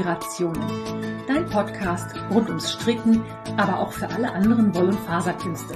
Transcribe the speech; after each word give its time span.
Inspirationen. 0.00 0.62
Dein 1.28 1.46
Podcast 1.46 2.14
rund 2.30 2.48
ums 2.48 2.72
Stricken, 2.72 3.22
aber 3.58 3.78
auch 3.78 3.92
für 3.92 4.08
alle 4.08 4.32
anderen 4.32 4.74
Woll- 4.74 4.88
und 4.88 5.00
Faserkünste. 5.00 5.74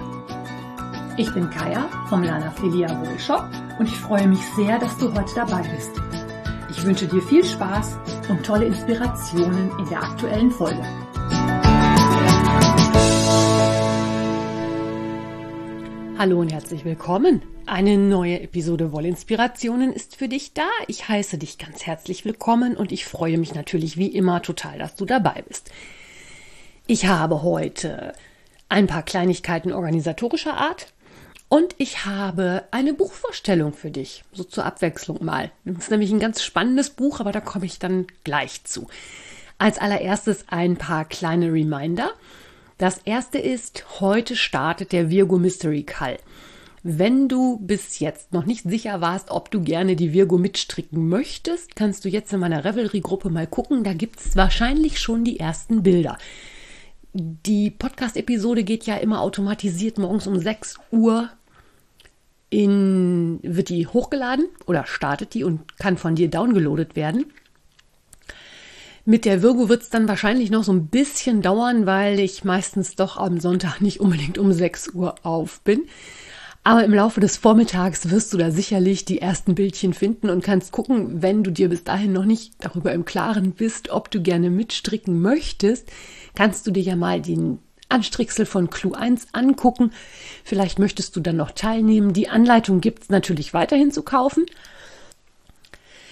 Ich 1.19 1.33
bin 1.35 1.51
Kaya 1.51 1.89
vom 2.08 2.22
Lana 2.22 2.51
Filia 2.53 2.89
Wollshop 3.04 3.45
und 3.79 3.87
ich 3.87 3.97
freue 3.97 4.26
mich 4.26 4.40
sehr, 4.57 4.79
dass 4.79 4.97
du 4.97 5.13
heute 5.13 5.35
dabei 5.35 5.63
bist. 5.75 5.90
Ich 6.71 6.85
wünsche 6.85 7.07
dir 7.07 7.21
viel 7.21 7.45
Spaß 7.45 7.99
und 8.31 8.45
tolle 8.45 8.65
Inspirationen 8.65 9.71
in 9.79 9.89
der 9.90 10.03
aktuellen 10.03 10.51
Folge. 10.51 10.83
Hallo 16.19 16.41
und 16.41 16.51
herzlich 16.51 16.84
willkommen. 16.87 17.43
Eine 17.67 17.97
neue 17.97 18.43
Episode 18.43 18.93
Wollinspirationen 18.93 19.95
ist 19.95 20.17
für 20.17 20.29
dich 20.29 20.53
da. 20.53 20.69
Ich 20.87 21.09
heiße 21.09 21.39
dich 21.39 21.57
ganz 21.57 21.87
herzlich 21.87 22.27
willkommen 22.27 22.77
und 22.77 22.93
ich 22.93 23.07
freue 23.07 23.39
mich 23.39 23.55
natürlich 23.55 23.97
wie 23.97 24.09
immer 24.09 24.43
total, 24.43 24.79
dass 24.79 24.97
du 24.97 25.07
dabei 25.07 25.43
bist. 25.49 25.71
Ich 26.87 27.07
habe 27.07 27.43
heute 27.43 28.13
ein 28.69 28.87
paar 28.87 29.03
Kleinigkeiten 29.03 29.73
organisatorischer 29.73 30.55
Art 30.55 30.93
und 31.49 31.75
ich 31.79 32.05
habe 32.05 32.65
eine 32.71 32.93
Buchvorstellung 32.93 33.73
für 33.73 33.91
dich, 33.91 34.25
so 34.33 34.45
zur 34.45 34.67
Abwechslung 34.67 35.25
mal. 35.25 35.51
Das 35.65 35.85
ist 35.85 35.91
nämlich 35.91 36.12
ein 36.12 36.21
ganz 36.21 36.43
spannendes 36.43 36.91
Buch, 36.91 37.19
aber 37.19 37.33
da 37.33 37.41
komme 37.41 37.65
ich 37.65 37.79
dann 37.79 38.07
gleich 38.25 38.65
zu. 38.65 38.89
Als 39.57 39.79
allererstes 39.79 40.45
ein 40.49 40.77
paar 40.77 41.07
kleine 41.07 41.51
Reminder. 41.51 42.11
Das 42.77 42.99
erste 42.99 43.39
ist, 43.39 44.01
heute 44.01 44.37
startet 44.37 44.93
der 44.93 45.09
Virgo 45.09 45.39
Mystery 45.39 45.85
Call. 45.85 46.19
Wenn 46.87 47.29
du 47.29 47.56
bis 47.61 47.98
jetzt 47.98 48.34
noch 48.34 48.45
nicht 48.45 48.64
sicher 48.64 49.00
warst, 49.00 49.31
ob 49.31 49.50
du 49.50 49.62
gerne 49.62 49.97
die 49.97 50.12
Virgo 50.12 50.36
mitstricken 50.36 51.09
möchtest, 51.09 51.77
kannst 51.77 52.05
du 52.05 52.11
jetzt 52.11 52.31
in 52.34 52.41
meiner 52.41 52.67
Revelry-Gruppe 52.67 53.31
mal 53.31 53.47
gucken. 53.47 53.84
Da 53.84 53.95
gibt 53.95 54.20
es 54.20 54.36
wahrscheinlich 54.36 55.00
schon 55.00 55.25
die 55.25 55.41
ersten 55.41 55.83
Bilder. 55.83 56.19
Die 57.14 57.70
Podcast-Episode 57.70 58.64
geht 58.64 58.84
ja 58.84 58.97
immer 58.97 59.22
automatisiert 59.22 59.97
morgens 59.97 60.27
um 60.27 60.39
6 60.39 60.77
Uhr 60.91 61.31
in, 62.50 63.39
wird 63.42 63.70
die 63.70 63.87
hochgeladen 63.87 64.44
oder 64.66 64.84
startet 64.84 65.33
die 65.33 65.44
und 65.44 65.78
kann 65.78 65.97
von 65.97 66.16
dir 66.16 66.28
downgeloadet 66.28 66.97
werden. 66.97 67.33
Mit 69.06 69.25
der 69.25 69.41
Virgo 69.41 69.70
wird 69.70 69.81
es 69.81 69.89
dann 69.89 70.06
wahrscheinlich 70.06 70.50
noch 70.50 70.64
so 70.64 70.72
ein 70.75 70.89
bisschen 70.89 71.41
dauern, 71.41 71.87
weil 71.87 72.20
ich 72.20 72.44
meistens 72.44 72.94
doch 72.94 73.16
am 73.16 73.41
Sonntag 73.41 73.81
nicht 73.81 74.00
unbedingt 74.00 74.37
um 74.37 74.53
6 74.53 74.91
Uhr 74.91 75.14
auf 75.22 75.62
bin. 75.62 75.84
Aber 76.67 76.83
im 76.83 76.95
Laufe 76.95 77.20
des 77.20 77.37
Vormittags 77.37 78.09
wirst 78.11 78.33
du 78.33 78.39
da 78.39 78.51
sicherlich 78.51 79.05
die 79.05 79.20
ersten 79.20 79.55
Bildchen 79.55 79.93
finden 79.93 80.31
und 80.31 80.43
kannst 80.43 80.73
gucken, 80.73 81.21
wenn 81.21 81.45
du 81.45 81.51
dir 81.51 81.69
bis 81.69 81.84
dahin 81.84 82.15
noch 82.15 82.25
nicht 82.25 82.55
darüber 82.59 82.93
im 82.93 83.05
Klaren 83.05 83.53
bist, 83.53 83.91
ob 83.91 84.11
du 84.11 84.23
gerne 84.23 84.48
mitstricken 84.48 85.21
möchtest, 85.21 85.93
kannst 86.34 86.67
du 86.67 86.71
dir 86.71 86.83
ja 86.83 86.97
mal 86.97 87.21
den 87.21 87.59
Anstricksel 87.91 88.47
von 88.47 88.71
Clou 88.71 88.95
1 88.95 89.29
angucken. 89.33 89.93
Vielleicht 90.43 90.79
möchtest 90.79 91.15
du 91.17 91.21
dann 91.21 91.37
noch 91.37 91.51
teilnehmen. 91.51 92.15
Die 92.15 92.31
Anleitung 92.31 92.81
gibt 92.81 93.03
es 93.03 93.09
natürlich 93.11 93.53
weiterhin 93.53 93.93
zu 93.93 94.03
kaufen. 94.03 94.47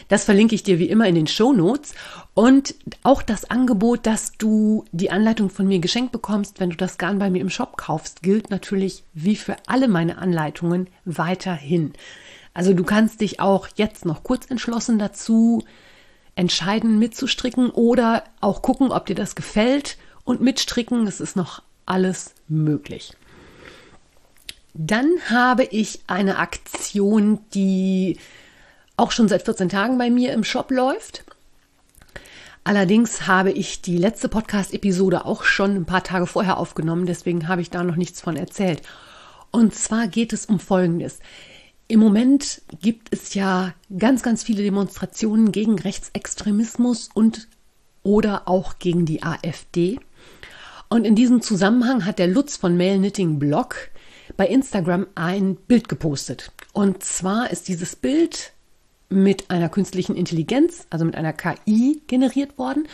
Das 0.08 0.25
verlinke 0.25 0.55
ich 0.55 0.62
dir 0.62 0.78
wie 0.78 0.89
immer 0.89 1.06
in 1.06 1.14
den 1.14 1.27
Show 1.27 1.53
Notes. 1.53 1.95
Und 2.34 2.75
auch 3.03 3.22
das 3.22 3.50
Angebot, 3.50 4.06
dass 4.06 4.33
du 4.33 4.84
die 4.92 5.11
Anleitung 5.11 5.50
von 5.50 5.67
mir 5.67 5.78
geschenkt 5.78 6.12
bekommst, 6.12 6.61
wenn 6.61 6.70
du 6.70 6.77
das 6.77 6.98
Garn 6.98 7.19
bei 7.19 7.31
mir 7.31 7.41
im 7.41 7.50
Shop 7.50 7.77
kaufst, 7.77 8.22
gilt 8.22 8.50
natürlich 8.50 9.05
wie 9.14 9.36
für 9.36 9.56
alle 9.67 9.89
meine 9.89 10.19
Anleitungen 10.19 10.89
weiterhin. 11.05 11.92
Also 12.55 12.75
du 12.75 12.84
kannst 12.84 13.20
dich 13.20 13.41
auch 13.41 13.69
jetzt 13.77 14.05
noch 14.05 14.22
kurz 14.22 14.50
entschlossen 14.50 14.98
dazu 14.98 15.64
entscheiden, 16.34 16.99
mitzustricken 16.99 17.71
oder 17.71 18.25
auch 18.41 18.62
gucken, 18.62 18.93
ob 18.93 19.06
dir 19.06 19.15
das 19.15 19.34
gefällt 19.34 19.97
und 20.25 20.41
mitstricken. 20.41 21.06
Es 21.06 21.21
ist 21.21 21.37
noch 21.37 21.62
alles 21.87 22.34
möglich. 22.49 23.15
Dann 24.75 25.10
habe 25.28 25.65
ich 25.65 26.00
eine 26.06 26.38
Aktion, 26.38 27.41
die 27.53 28.19
auch 28.97 29.10
schon 29.10 29.28
seit 29.28 29.42
14 29.42 29.69
Tagen 29.69 29.98
bei 29.98 30.10
mir 30.10 30.32
im 30.32 30.44
Shop 30.44 30.70
läuft. 30.70 31.25
Allerdings 32.64 33.26
habe 33.26 33.50
ich 33.50 33.82
die 33.82 33.98
letzte 33.98 34.28
Podcast-Episode 34.28 35.25
auch 35.25 35.42
schon 35.42 35.75
ein 35.75 35.84
paar 35.84 36.04
Tage 36.04 36.26
vorher 36.26 36.58
aufgenommen, 36.58 37.06
deswegen 37.06 37.48
habe 37.48 37.60
ich 37.60 37.70
da 37.70 37.82
noch 37.82 37.97
nichts 37.97 38.20
von 38.20 38.36
erzählt. 38.36 38.82
Und 39.50 39.75
zwar 39.75 40.06
geht 40.06 40.32
es 40.32 40.47
um 40.47 40.60
Folgendes. 40.60 41.19
Im 41.88 41.98
Moment 42.00 42.62
gibt 42.81 43.08
es 43.10 43.34
ja 43.34 43.75
ganz, 43.98 44.22
ganz 44.22 44.44
viele 44.44 44.62
Demonstrationen 44.62 45.52
gegen 45.52 45.78
Rechtsextremismus 45.78 47.10
und 47.12 47.48
oder 48.04 48.48
auch 48.48 48.78
gegen 48.78 49.06
die 49.06 49.22
AfD. 49.22 49.98
Und 50.88 51.04
in 51.04 51.14
diesem 51.14 51.42
Zusammenhang 51.42 52.04
hat 52.04 52.19
der 52.19 52.28
Lutz 52.28 52.56
von 52.56 52.76
Mail 52.76 52.98
Knitting 52.98 53.38
Blog 53.38 53.76
bei 54.36 54.47
Instagram 54.47 55.06
ein 55.14 55.56
Bild 55.56 55.88
gepostet. 55.88 56.52
Und 56.72 57.02
zwar 57.02 57.50
ist 57.50 57.69
dieses 57.69 57.97
Bild 57.97 58.52
mit 59.12 59.50
einer 59.50 59.69
künstlichen 59.69 60.17
Intelligenz, 60.17 60.87
also 60.91 61.05
mit 61.05 61.15
einer 61.15 61.33
KI 61.33 62.00
generiert 62.06 62.59
worden 62.59 62.89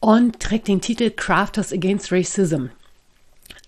und 0.00 0.40
trägt 0.40 0.68
den 0.68 0.80
Titel 0.80 1.10
Crafters 1.10 1.72
Against 1.72 2.12
Racism. 2.12 2.66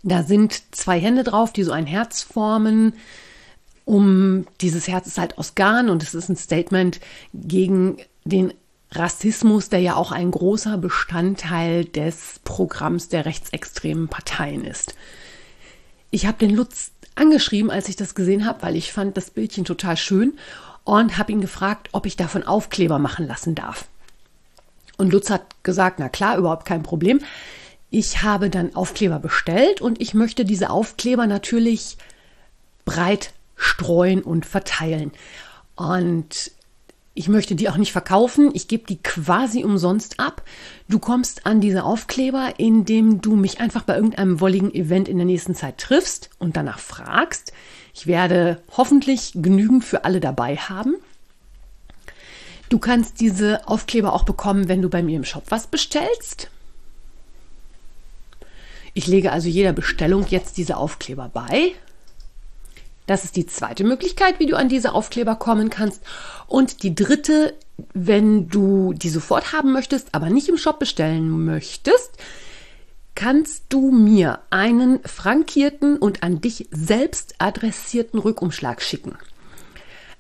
Da 0.03 0.23
sind 0.23 0.63
zwei 0.75 0.99
Hände 0.99 1.25
drauf, 1.25 1.53
die 1.53 1.63
so 1.63 1.73
ein 1.73 1.87
Herz 1.87 2.23
formen. 2.23 2.95
Um 3.85 4.47
dieses 4.61 4.89
Herz 4.89 5.07
ist 5.07 5.19
halt 5.19 5.37
aus 5.37 5.55
Garn 5.55 5.91
und 5.91 6.03
es 6.03 6.15
ist 6.15 6.29
ein 6.29 6.37
Statement 6.37 7.01
gegen 7.35 7.99
den 8.25 8.55
Rassismus, 8.93 9.69
der 9.69 9.81
ja 9.81 9.97
auch 9.97 10.13
ein 10.13 10.31
großer 10.31 10.79
Bestandteil 10.79 11.85
des 11.85 12.41
Programms 12.45 13.09
der 13.09 13.25
rechtsextremen 13.25 14.09
Parteien 14.09 14.65
ist. 14.65 14.95
Ich 16.11 16.27
habe 16.27 16.39
den 16.39 16.55
Lutz 16.55 16.93
angeschrieben, 17.15 17.71
als 17.71 17.89
ich 17.89 17.97
das 17.97 18.15
gesehen 18.15 18.47
habe, 18.47 18.63
weil 18.63 18.77
ich 18.77 18.93
fand 18.93 19.17
das 19.17 19.31
Bildchen 19.31 19.65
total 19.65 19.97
schön 19.97 20.39
und 20.85 21.19
habe 21.19 21.33
ihn 21.33 21.41
gefragt, 21.41 21.89
ob 21.93 22.07
ich 22.07 22.17
davon 22.17 22.43
Aufkleber 22.43 22.99
machen 22.99 23.27
lassen 23.27 23.55
darf. 23.55 23.89
Und 24.97 25.13
Lutz 25.13 25.31
hat 25.31 25.63
gesagt, 25.63 25.99
na 25.99 26.09
klar, 26.09 26.37
überhaupt 26.37 26.67
kein 26.67 26.83
Problem. 26.83 27.21
Ich 27.91 28.23
habe 28.23 28.51
dann 28.51 28.77
Aufkleber 28.77 29.19
bestellt 29.19 29.81
und 29.81 30.01
ich 30.01 30.15
möchte 30.15 30.45
diese 30.45 30.71
Aufkleber 30.71 31.27
natürlich 31.27 31.97
breit 32.85 33.33
streuen 33.57 34.23
und 34.23 34.47
verteilen. 34.47 35.13
Und 35.75 36.53
ich 37.15 37.29
möchte 37.29 37.55
die 37.55 37.69
auch 37.69 37.77
nicht 37.77 37.93
verkaufen. 37.93 38.51
Ich 38.55 38.69
gebe 38.69 38.87
die 38.87 39.03
quasi 39.03 39.65
umsonst 39.65 40.21
ab. 40.21 40.43
Du 40.89 40.99
kommst 40.99 41.47
an 41.47 41.61
diese 41.61 41.85
Aufkleber, 41.85 42.55
indem 42.59 43.21
du 43.21 43.37
mich 43.37 43.61
einfach 43.61 43.83
bei 43.83 43.97
irgendeinem 43.97 44.41
wolligen 44.41 44.73
Event 44.73 45.09
in 45.09 45.17
der 45.17 45.27
nächsten 45.27 45.55
Zeit 45.55 45.79
triffst 45.79 46.31
und 46.39 46.57
danach 46.57 46.79
fragst. 46.79 47.53
Ich 47.95 48.07
werde 48.07 48.63
hoffentlich 48.77 49.33
genügend 49.35 49.85
für 49.85 50.05
alle 50.05 50.21
dabei 50.21 50.57
haben. 50.57 50.97
Du 52.69 52.79
kannst 52.79 53.21
diese 53.21 53.67
Aufkleber 53.69 54.13
auch 54.13 54.23
bekommen, 54.23 54.69
wenn 54.69 54.81
du 54.81 54.89
bei 54.89 55.03
mir 55.03 55.17
im 55.17 55.25
Shop 55.25 55.45
was 55.49 55.67
bestellst. 55.67 56.49
Ich 58.95 59.07
lege 59.07 59.33
also 59.33 59.49
jeder 59.49 59.73
Bestellung 59.73 60.27
jetzt 60.29 60.57
diese 60.57 60.77
Aufkleber 60.77 61.31
bei. 61.33 61.73
Das 63.07 63.25
ist 63.25 63.35
die 63.35 63.47
zweite 63.47 63.83
Möglichkeit, 63.83 64.39
wie 64.39 64.47
du 64.47 64.57
an 64.57 64.69
diese 64.69 64.93
Aufkleber 64.93 65.35
kommen 65.35 65.69
kannst. 65.69 66.03
Und 66.47 66.85
die 66.85 66.95
dritte, 66.95 67.55
wenn 67.93 68.49
du 68.49 68.93
die 68.93 69.09
sofort 69.09 69.53
haben 69.53 69.73
möchtest, 69.73 70.15
aber 70.15 70.31
nicht 70.31 70.49
im 70.49 70.57
Shop 70.57 70.79
bestellen 70.79 71.45
möchtest, 71.45 72.13
kannst 73.15 73.65
du 73.69 73.91
mir 73.91 74.41
einen 74.51 75.01
frankierten 75.05 75.99
und 75.99 76.23
an 76.23 76.41
dich 76.41 76.69
selbst 76.71 77.35
adressierten 77.39 78.19
Rückumschlag 78.19 78.83
schicken. 78.83 79.17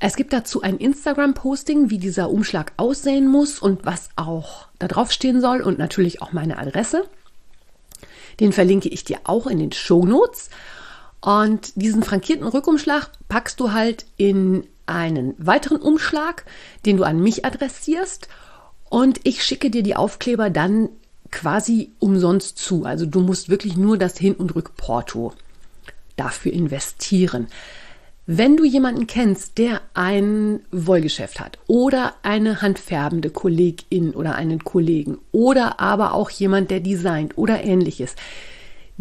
Es 0.02 0.16
gibt 0.16 0.32
dazu 0.32 0.62
ein 0.62 0.78
Instagram-Posting, 0.78 1.90
wie 1.90 1.98
dieser 1.98 2.30
Umschlag 2.30 2.72
aussehen 2.78 3.28
muss 3.28 3.58
und 3.58 3.84
was 3.84 4.08
auch 4.16 4.66
da 4.78 4.88
drauf 4.88 5.12
stehen 5.12 5.42
soll 5.42 5.60
und 5.60 5.78
natürlich 5.78 6.22
auch 6.22 6.32
meine 6.32 6.58
Adresse. 6.58 7.04
Den 8.40 8.52
verlinke 8.52 8.88
ich 8.88 9.04
dir 9.04 9.18
auch 9.24 9.46
in 9.46 9.58
den 9.58 9.72
Show 9.72 10.06
Notes. 10.06 10.48
Und 11.20 11.72
diesen 11.76 12.02
frankierten 12.02 12.46
Rückumschlag 12.46 13.10
packst 13.28 13.60
du 13.60 13.72
halt 13.72 14.06
in 14.16 14.66
einen 14.86 15.34
weiteren 15.38 15.82
Umschlag, 15.82 16.46
den 16.86 16.96
du 16.96 17.04
an 17.04 17.20
mich 17.20 17.44
adressierst. 17.44 18.28
Und 18.88 19.20
ich 19.24 19.44
schicke 19.44 19.70
dir 19.70 19.82
die 19.82 19.96
Aufkleber 19.96 20.48
dann 20.48 20.88
quasi 21.30 21.92
umsonst 21.98 22.58
zu. 22.58 22.84
Also 22.84 23.06
du 23.06 23.20
musst 23.20 23.48
wirklich 23.48 23.76
nur 23.76 23.98
das 23.98 24.18
Hin- 24.18 24.34
und 24.34 24.54
Rückporto 24.54 25.32
dafür 26.16 26.52
investieren. 26.52 27.48
Wenn 28.26 28.56
du 28.56 28.64
jemanden 28.64 29.06
kennst, 29.06 29.58
der 29.58 29.80
ein 29.94 30.60
Wollgeschäft 30.70 31.40
hat 31.40 31.58
oder 31.66 32.14
eine 32.22 32.62
handfärbende 32.62 33.30
Kollegin 33.30 34.10
oder 34.12 34.36
einen 34.36 34.62
Kollegen 34.62 35.18
oder 35.32 35.80
aber 35.80 36.14
auch 36.14 36.30
jemand, 36.30 36.70
der 36.70 36.80
designt 36.80 37.36
oder 37.36 37.64
ähnliches, 37.64 38.14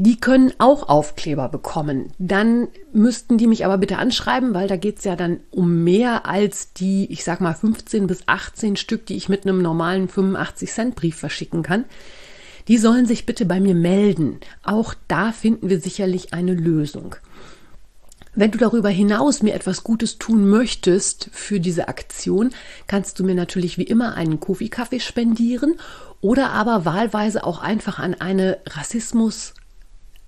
Die 0.01 0.17
können 0.17 0.53
auch 0.59 0.87
Aufkleber 0.87 1.49
bekommen. 1.49 2.13
Dann 2.19 2.69
müssten 2.93 3.37
die 3.37 3.47
mich 3.47 3.65
aber 3.65 3.77
bitte 3.77 3.97
anschreiben, 3.97 4.53
weil 4.53 4.69
da 4.69 4.77
geht 4.77 4.99
es 4.99 5.03
ja 5.03 5.17
dann 5.17 5.41
um 5.51 5.83
mehr 5.83 6.25
als 6.25 6.71
die, 6.71 7.11
ich 7.11 7.25
sag 7.25 7.41
mal, 7.41 7.53
15 7.53 8.07
bis 8.07 8.21
18 8.25 8.77
Stück, 8.77 9.05
die 9.07 9.17
ich 9.17 9.27
mit 9.27 9.45
einem 9.45 9.61
normalen 9.61 10.07
85 10.07 10.71
Cent 10.71 10.95
Brief 10.95 11.17
verschicken 11.17 11.63
kann. 11.63 11.83
Die 12.69 12.77
sollen 12.77 13.05
sich 13.07 13.25
bitte 13.25 13.45
bei 13.45 13.59
mir 13.59 13.75
melden. 13.75 14.39
Auch 14.63 14.93
da 15.07 15.31
finden 15.31 15.69
wir 15.69 15.81
sicherlich 15.81 16.33
eine 16.33 16.53
Lösung. 16.53 17.15
Wenn 18.35 18.51
du 18.51 18.59
darüber 18.59 18.89
hinaus 18.89 19.41
mir 19.41 19.55
etwas 19.55 19.83
Gutes 19.83 20.19
tun 20.19 20.47
möchtest 20.47 21.29
für 21.33 21.59
diese 21.59 21.87
Aktion, 21.87 22.51
kannst 22.85 23.19
du 23.19 23.25
mir 23.25 23.35
natürlich 23.35 23.77
wie 23.79 23.83
immer 23.83 24.13
einen 24.13 24.39
Kofi-Kaffee 24.39 24.99
spendieren 24.99 25.79
oder 26.21 26.51
aber 26.51 26.85
wahlweise 26.85 27.43
auch 27.43 27.59
einfach 27.59 27.99
an 27.99 28.13
eine 28.13 28.59
Rassismus- 28.65 29.55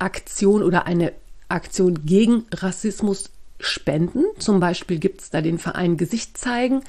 Aktion 0.00 0.64
oder 0.64 0.86
eine 0.86 1.12
Aktion 1.48 2.04
gegen 2.04 2.44
Rassismus 2.52 3.30
spenden. 3.60 4.24
Zum 4.38 4.58
Beispiel 4.58 4.98
gibt 4.98 5.20
es 5.20 5.30
da 5.30 5.40
den 5.40 5.60
Verein 5.60 5.96
Gesicht 5.96 6.36
zeigen 6.36 6.82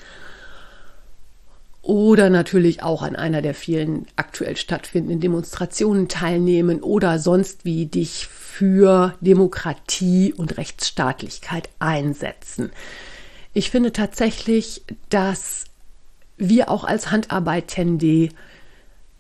oder 1.83 2.29
natürlich 2.29 2.81
auch 2.81 3.01
an 3.03 3.17
einer 3.17 3.41
der 3.41 3.53
vielen 3.53 4.07
aktuell 4.15 4.55
stattfindenden 4.55 5.19
Demonstrationen 5.19 6.07
teilnehmen 6.07 6.81
oder 6.81 7.19
sonst 7.19 7.65
wie 7.65 7.85
dich 7.85 8.25
für 8.27 9.13
Demokratie 9.19 10.33
und 10.33 10.57
Rechtsstaatlichkeit 10.57 11.69
einsetzen. 11.79 12.71
Ich 13.53 13.69
finde 13.69 13.91
tatsächlich, 13.91 14.83
dass 15.09 15.65
wir 16.37 16.69
auch 16.69 16.85
als 16.85 17.11
Handarbeitende 17.11 18.29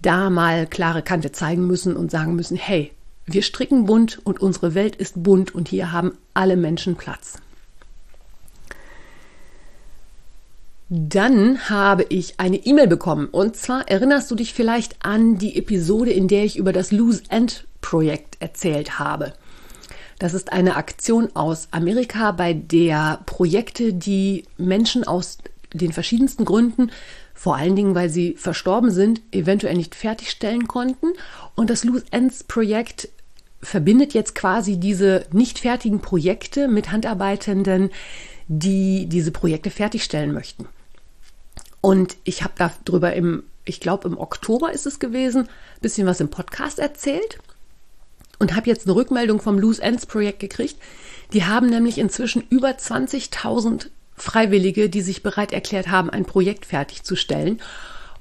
da 0.01 0.29
mal 0.29 0.65
klare 0.65 1.01
Kante 1.01 1.33
zeigen 1.33 1.67
müssen 1.67 1.97
und 1.97 2.11
sagen 2.11 2.33
müssen, 2.35 2.55
hey, 2.55 2.91
wir 3.25 3.41
stricken 3.41 3.85
bunt 3.85 4.25
und 4.25 4.41
unsere 4.41 4.73
Welt 4.73 4.95
ist 4.95 5.21
bunt 5.21 5.53
und 5.53 5.67
hier 5.67 5.91
haben 5.91 6.17
alle 6.33 6.55
Menschen 6.55 6.95
Platz. 6.95 7.42
Dann 10.89 11.69
habe 11.69 12.05
ich 12.09 12.39
eine 12.39 12.57
E-Mail 12.57 12.87
bekommen 12.87 13.27
und 13.27 13.55
zwar 13.55 13.87
erinnerst 13.87 14.29
du 14.29 14.35
dich 14.35 14.53
vielleicht 14.53 15.05
an 15.05 15.37
die 15.37 15.57
Episode, 15.57 16.11
in 16.11 16.27
der 16.27 16.43
ich 16.43 16.57
über 16.57 16.73
das 16.73 16.91
Loose 16.91 17.23
End 17.29 17.65
Projekt 17.81 18.37
erzählt 18.39 18.99
habe. 18.99 19.33
Das 20.19 20.33
ist 20.33 20.53
eine 20.53 20.75
Aktion 20.75 21.29
aus 21.35 21.67
Amerika, 21.71 22.31
bei 22.31 22.53
der 22.53 23.21
Projekte, 23.25 23.93
die 23.93 24.45
Menschen 24.57 25.03
aus 25.03 25.37
den 25.73 25.91
verschiedensten 25.91 26.45
Gründen, 26.45 26.91
vor 27.33 27.55
allen 27.55 27.75
Dingen, 27.75 27.95
weil 27.95 28.09
sie 28.09 28.35
verstorben 28.37 28.91
sind, 28.91 29.21
eventuell 29.31 29.75
nicht 29.75 29.95
fertigstellen 29.95 30.67
konnten. 30.67 31.07
Und 31.55 31.69
das 31.69 31.83
Loose 31.83 32.05
Ends 32.11 32.43
Projekt 32.43 33.09
verbindet 33.61 34.13
jetzt 34.13 34.35
quasi 34.35 34.77
diese 34.77 35.25
nicht 35.31 35.59
fertigen 35.59 35.99
Projekte 35.99 36.67
mit 36.67 36.91
Handarbeitenden, 36.91 37.89
die 38.47 39.07
diese 39.07 39.31
Projekte 39.31 39.69
fertigstellen 39.69 40.33
möchten. 40.33 40.67
Und 41.81 42.17
ich 42.23 42.43
habe 42.43 42.53
darüber 42.85 43.13
im, 43.13 43.43
ich 43.65 43.79
glaube 43.79 44.07
im 44.07 44.17
Oktober 44.17 44.71
ist 44.71 44.85
es 44.85 44.99
gewesen, 44.99 45.43
ein 45.43 45.81
bisschen 45.81 46.07
was 46.07 46.19
im 46.19 46.29
Podcast 46.29 46.79
erzählt 46.79 47.39
und 48.39 48.55
habe 48.55 48.69
jetzt 48.69 48.85
eine 48.85 48.95
Rückmeldung 48.95 49.41
vom 49.41 49.59
Loose 49.59 49.81
Ends 49.81 50.05
Projekt 50.05 50.39
gekriegt. 50.39 50.77
Die 51.33 51.45
haben 51.45 51.69
nämlich 51.69 51.97
inzwischen 51.97 52.43
über 52.49 52.69
20.000 52.69 53.87
Freiwillige, 54.15 54.89
die 54.89 55.01
sich 55.01 55.23
bereit 55.23 55.51
erklärt 55.51 55.89
haben, 55.89 56.09
ein 56.09 56.25
Projekt 56.25 56.65
fertigzustellen 56.65 57.59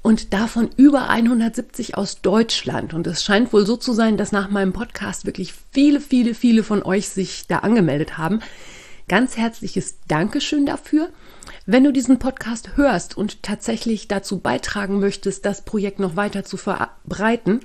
und 0.01 0.33
davon 0.33 0.69
über 0.75 1.09
170 1.09 1.97
aus 1.97 2.21
Deutschland. 2.21 2.93
Und 2.93 3.07
es 3.07 3.23
scheint 3.23 3.53
wohl 3.53 3.65
so 3.65 3.77
zu 3.77 3.93
sein, 3.93 4.17
dass 4.17 4.31
nach 4.31 4.49
meinem 4.49 4.73
Podcast 4.73 5.25
wirklich 5.25 5.53
viele, 5.71 6.01
viele, 6.01 6.35
viele 6.35 6.63
von 6.63 6.83
euch 6.83 7.09
sich 7.09 7.47
da 7.47 7.59
angemeldet 7.59 8.17
haben. 8.17 8.41
Ganz 9.07 9.37
herzliches 9.37 9.97
Dankeschön 10.07 10.65
dafür. 10.65 11.09
Wenn 11.65 11.83
du 11.83 11.91
diesen 11.91 12.19
Podcast 12.19 12.77
hörst 12.77 13.17
und 13.17 13.43
tatsächlich 13.43 14.07
dazu 14.07 14.39
beitragen 14.39 14.99
möchtest, 14.99 15.45
das 15.45 15.63
Projekt 15.63 15.99
noch 15.99 16.15
weiter 16.15 16.43
zu 16.43 16.57
verbreiten, 16.57 17.61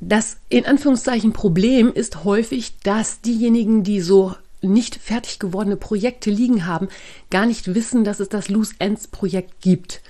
das 0.00 0.36
in 0.48 0.66
Anführungszeichen 0.66 1.32
Problem 1.32 1.92
ist 1.92 2.24
häufig, 2.24 2.78
dass 2.80 3.20
diejenigen, 3.22 3.82
die 3.82 4.00
so 4.00 4.34
nicht 4.60 4.96
fertig 4.96 5.38
gewordene 5.38 5.76
Projekte 5.76 6.30
liegen 6.30 6.66
haben, 6.66 6.88
gar 7.30 7.46
nicht 7.46 7.74
wissen, 7.74 8.04
dass 8.04 8.20
es 8.20 8.28
das 8.28 8.48
Loose 8.48 8.74
Ends 8.78 9.08
Projekt 9.08 9.60
gibt. 9.60 10.02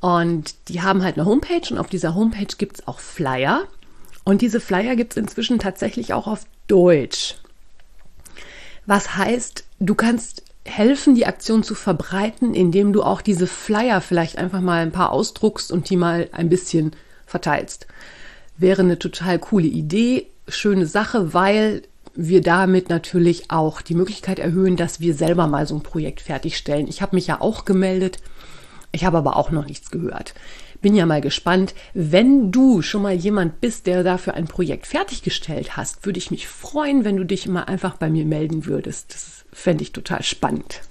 Und 0.00 0.54
die 0.68 0.82
haben 0.82 1.02
halt 1.02 1.16
eine 1.16 1.26
Homepage 1.26 1.68
und 1.70 1.78
auf 1.78 1.88
dieser 1.88 2.14
Homepage 2.14 2.54
gibt 2.56 2.78
es 2.78 2.86
auch 2.86 3.00
Flyer. 3.00 3.64
Und 4.24 4.42
diese 4.42 4.60
Flyer 4.60 4.94
gibt 4.94 5.14
es 5.14 5.16
inzwischen 5.16 5.58
tatsächlich 5.58 6.12
auch 6.12 6.26
auf 6.26 6.44
Deutsch. 6.68 7.36
Was 8.88 9.18
heißt, 9.18 9.64
du 9.80 9.94
kannst 9.94 10.42
helfen, 10.64 11.14
die 11.14 11.26
Aktion 11.26 11.62
zu 11.62 11.74
verbreiten, 11.74 12.54
indem 12.54 12.94
du 12.94 13.02
auch 13.02 13.20
diese 13.20 13.46
Flyer 13.46 14.00
vielleicht 14.00 14.38
einfach 14.38 14.62
mal 14.62 14.80
ein 14.80 14.92
paar 14.92 15.12
ausdruckst 15.12 15.70
und 15.70 15.90
die 15.90 15.98
mal 15.98 16.30
ein 16.32 16.48
bisschen 16.48 16.92
verteilst. 17.26 17.86
Wäre 18.56 18.80
eine 18.80 18.98
total 18.98 19.38
coole 19.40 19.66
Idee, 19.66 20.28
schöne 20.48 20.86
Sache, 20.86 21.34
weil 21.34 21.82
wir 22.14 22.40
damit 22.40 22.88
natürlich 22.88 23.50
auch 23.50 23.82
die 23.82 23.94
Möglichkeit 23.94 24.38
erhöhen, 24.38 24.76
dass 24.78 25.00
wir 25.00 25.12
selber 25.12 25.48
mal 25.48 25.66
so 25.66 25.74
ein 25.74 25.82
Projekt 25.82 26.22
fertigstellen. 26.22 26.88
Ich 26.88 27.02
habe 27.02 27.14
mich 27.14 27.26
ja 27.26 27.42
auch 27.42 27.66
gemeldet 27.66 28.20
ich 28.90 29.04
habe 29.04 29.18
aber 29.18 29.36
auch 29.36 29.50
noch 29.50 29.66
nichts 29.66 29.90
gehört. 29.90 30.34
Bin 30.80 30.94
ja 30.94 31.06
mal 31.06 31.20
gespannt. 31.20 31.74
Wenn 31.92 32.52
du 32.52 32.82
schon 32.82 33.02
mal 33.02 33.14
jemand 33.14 33.60
bist, 33.60 33.86
der 33.86 34.04
dafür 34.04 34.34
ein 34.34 34.46
Projekt 34.46 34.86
fertiggestellt 34.86 35.76
hast, 35.76 36.06
würde 36.06 36.18
ich 36.18 36.30
mich 36.30 36.46
freuen, 36.46 37.04
wenn 37.04 37.16
du 37.16 37.24
dich 37.24 37.46
mal 37.48 37.64
einfach 37.64 37.96
bei 37.96 38.08
mir 38.08 38.24
melden 38.24 38.66
würdest. 38.66 39.14
Das 39.14 39.44
fände 39.52 39.82
ich 39.82 39.92
total 39.92 40.22
spannend. 40.22 40.82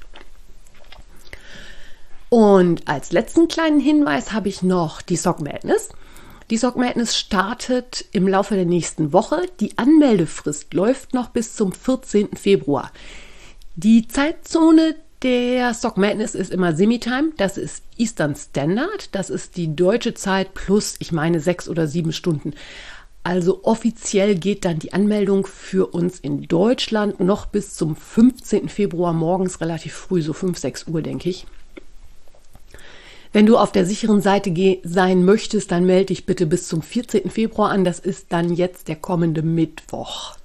Und 2.30 2.88
als 2.88 3.13
letzten 3.13 3.48
kleinen 3.48 3.80
Hinweis 3.80 4.34
habe 4.34 4.50
ich 4.50 4.62
noch 4.62 5.01
die 5.01 5.16
Sock 5.16 5.39
Madness. 5.39 5.90
Die 6.50 6.57
Sock 6.57 6.75
Madness 6.75 7.18
startet 7.18 8.06
im 8.12 8.28
Laufe 8.28 8.56
der 8.56 8.66
nächsten 8.66 9.13
Woche. 9.13 9.42
Die 9.60 9.78
Anmeldefrist 9.78 10.74
läuft 10.74 11.13
noch 11.13 11.30
bis 11.30 11.56
zum 11.56 11.72
14. 11.72 12.36
Februar. 12.36 12.92
Die 13.75 14.07
Zeitzone 14.07 14.95
der 15.24 15.74
Stock 15.74 15.98
Madness 15.98 16.36
ist 16.36 16.52
immer 16.52 16.75
Semitime. 16.75 17.31
Das 17.38 17.58
ist 17.58 17.84
Eastern 17.98 18.36
Standard. 18.36 19.16
Das 19.16 19.30
ist 19.30 19.58
die 19.58 19.75
deutsche 19.75 20.14
Zeit 20.14 20.54
plus, 20.54 20.96
ich 21.00 21.12
meine, 21.12 21.40
sechs 21.40 21.68
oder 21.68 21.88
sieben 21.88 22.14
Stunden. 22.14 22.54
Also 23.24 23.64
offiziell 23.64 24.36
geht 24.36 24.64
dann 24.64 24.80
die 24.80 24.94
Anmeldung 24.94 25.46
für 25.46 25.88
uns 25.88 26.19
in 26.19 26.44
Deutschland 26.44 27.19
noch 27.19 27.46
bis 27.48 27.75
zum 27.75 27.96
15. 27.96 28.69
Februar 28.69 29.12
morgens 29.12 29.59
relativ 29.59 29.94
früh, 29.94 30.21
so 30.21 30.31
5, 30.33 30.57
6 30.57 30.88
Uhr, 30.88 31.02
denke 31.02 31.30
ich. 31.30 31.45
Wenn 33.33 33.45
du 33.45 33.57
auf 33.57 33.71
der 33.71 33.86
sicheren 33.86 34.21
Seite 34.21 34.54
sein 34.83 35.26
möchtest, 35.26 35.71
dann 35.71 35.86
melde 35.86 36.06
dich 36.06 36.26
bitte 36.26 36.45
bis 36.45 36.68
zum 36.68 36.81
14. 36.81 37.30
Februar 37.30 37.71
an. 37.71 37.83
Das 37.83 38.00
ist 38.00 38.28
dann 38.30 38.54
jetzt 38.54 38.88
der 38.88 38.95
kommende 38.95 39.42
Mittwoch. 39.42 40.38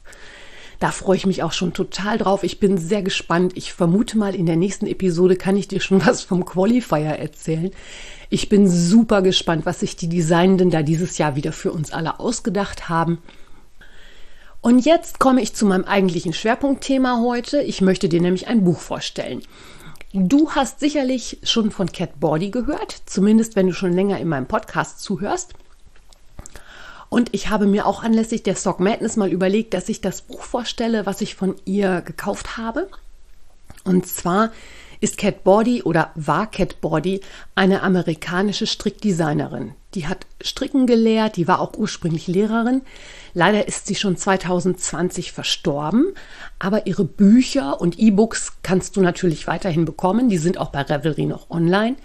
Da 0.83 0.91
freue 0.91 1.17
ich 1.17 1.27
mich 1.27 1.45
auch 1.45 1.53
schon 1.53 1.75
total 1.75 2.19
drauf. 2.19 2.43
Ich 2.43 2.59
bin 2.59 2.77
sehr 2.77 3.03
gespannt. 3.03 3.53
Ich 3.55 3.73
vermute 3.73 4.19
mal, 4.19 4.35
in 4.35 4.47
der 4.47 4.57
nächsten 4.57 4.89
Episode 4.89 5.37
kann 5.37 5.57
ich 5.57 5.69
dir 5.69 5.81
schon 5.81 6.05
was 6.07 6.23
vom 6.23 6.45
Qualifier 6.45 7.07
erzählen. 7.07 7.71
Ich 8.31 8.49
bin 8.49 8.69
super 8.69 9.23
gespannt, 9.23 9.65
was 9.65 9.79
sich 9.79 9.95
die 9.95 10.09
Designenden 10.09 10.71
da 10.71 10.83
dieses 10.83 11.19
Jahr 11.19 11.37
wieder 11.37 11.53
für 11.53 11.71
uns 11.71 11.93
alle 11.93 12.19
ausgedacht 12.19 12.89
haben. 12.89 13.19
Und 14.61 14.85
jetzt 14.85 15.21
komme 15.21 15.41
ich 15.41 15.55
zu 15.55 15.67
meinem 15.67 15.85
eigentlichen 15.85 16.33
Schwerpunktthema 16.33 17.21
heute. 17.21 17.63
Ich 17.63 17.81
möchte 17.81 18.09
dir 18.09 18.21
nämlich 18.21 18.49
ein 18.49 18.65
Buch 18.65 18.81
vorstellen. 18.81 19.43
Du 20.13 20.51
hast 20.51 20.81
sicherlich 20.81 21.39
schon 21.45 21.71
von 21.71 21.93
Cat 21.93 22.19
Body 22.19 22.51
gehört, 22.51 23.03
zumindest 23.07 23.55
wenn 23.55 23.69
du 23.69 23.73
schon 23.73 23.93
länger 23.93 24.19
in 24.19 24.27
meinem 24.27 24.49
Podcast 24.49 25.01
zuhörst. 25.01 25.55
Und 27.13 27.29
ich 27.33 27.51
habe 27.51 27.67
mir 27.67 27.85
auch 27.85 28.03
anlässlich 28.03 28.43
der 28.43 28.55
Stock 28.55 28.81
Madness 28.81 29.19
mal 29.19 29.31
überlegt, 29.31 29.75
dass 29.75 29.91
ich 29.91 30.01
das 30.01 30.23
Buch 30.23 30.41
vorstelle, 30.41 31.05
was 31.05 31.21
ich 31.21 31.35
von 31.35 31.57
ihr 31.67 32.01
gekauft 32.01 32.57
habe. 32.57 32.89
Und 33.85 34.07
zwar 34.07 34.51
ist 35.01 35.19
Cat 35.19 35.45
Body 35.45 35.83
oder 35.83 36.13
war 36.15 36.51
Cat 36.51 36.81
Body 36.81 37.21
eine 37.55 37.83
amerikanische 37.83 38.67
Strickdesignerin. 38.67 39.75
Die 39.93 40.07
hat 40.07 40.25
Stricken 40.41 40.87
gelehrt, 40.87 41.37
die 41.37 41.47
war 41.47 41.61
auch 41.61 41.75
ursprünglich 41.77 42.29
Lehrerin. 42.29 42.81
Leider 43.35 43.69
ist 43.69 43.89
sie 43.89 43.95
schon 43.95 44.17
2020 44.17 45.33
verstorben, 45.33 46.15
aber 46.59 46.87
ihre 46.87 47.05
Bücher 47.05 47.79
und 47.79 47.99
E-Books 47.99 48.55
kannst 48.63 48.97
du 48.97 49.03
natürlich 49.03 49.47
weiterhin 49.47 49.85
bekommen. 49.85 50.31
Die 50.31 50.39
sind 50.39 50.57
auch 50.57 50.71
bei 50.71 50.81
Revelry 50.81 51.27
noch 51.27 51.51
online. 51.51 51.97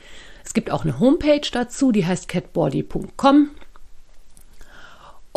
Es 0.44 0.54
gibt 0.54 0.70
auch 0.70 0.84
eine 0.84 1.00
Homepage 1.00 1.48
dazu, 1.50 1.94
die 1.94 2.06
heißt 2.06 2.28
catbody.com. 2.28 3.52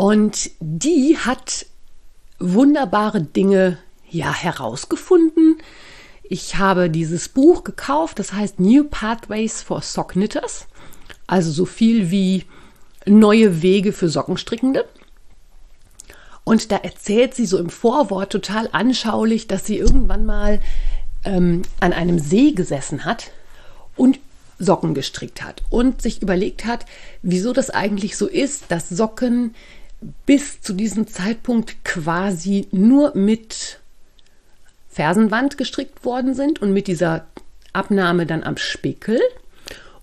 Und 0.01 0.53
die 0.61 1.19
hat 1.19 1.67
wunderbare 2.39 3.21
Dinge 3.21 3.77
ja 4.09 4.33
herausgefunden. 4.33 5.59
Ich 6.23 6.57
habe 6.57 6.89
dieses 6.89 7.29
Buch 7.29 7.65
gekauft, 7.65 8.19
das 8.19 8.33
heißt 8.33 8.61
New 8.61 8.85
Pathways 8.85 9.61
for 9.61 9.83
Sock 9.83 10.13
Knitters, 10.13 10.69
also 11.27 11.51
so 11.51 11.67
viel 11.67 12.11
wie 12.11 12.47
neue 13.05 13.61
Wege 13.61 13.93
für 13.93 14.09
Sockenstrickende. 14.09 14.89
Und 16.45 16.73
da 16.73 16.77
erzählt 16.77 17.35
sie 17.35 17.45
so 17.45 17.59
im 17.59 17.69
Vorwort 17.69 18.33
total 18.33 18.71
anschaulich, 18.73 19.49
dass 19.49 19.67
sie 19.67 19.77
irgendwann 19.77 20.25
mal 20.25 20.61
ähm, 21.25 21.61
an 21.81 21.93
einem 21.93 22.19
See 22.19 22.53
gesessen 22.53 23.05
hat 23.05 23.33
und 23.97 24.19
Socken 24.59 24.95
gestrickt 24.95 25.43
hat 25.43 25.63
und 25.69 26.01
sich 26.01 26.23
überlegt 26.23 26.65
hat, 26.65 26.87
wieso 27.21 27.53
das 27.53 27.69
eigentlich 27.69 28.17
so 28.17 28.27
ist, 28.27 28.65
dass 28.69 28.89
Socken 28.89 29.55
bis 30.27 30.61
zu 30.61 30.73
diesem 30.73 31.07
Zeitpunkt 31.07 31.85
quasi 31.85 32.69
nur 32.71 33.15
mit 33.17 33.81
Fersenwand 34.89 35.59
gestrickt 35.59 36.05
worden 36.05 36.35
sind 36.35 36.61
und 36.61 36.73
mit 36.73 36.87
dieser 36.87 37.27
Abnahme 37.73 38.27
dann 38.27 38.43
am 38.43 38.57
Spickel 38.57 39.21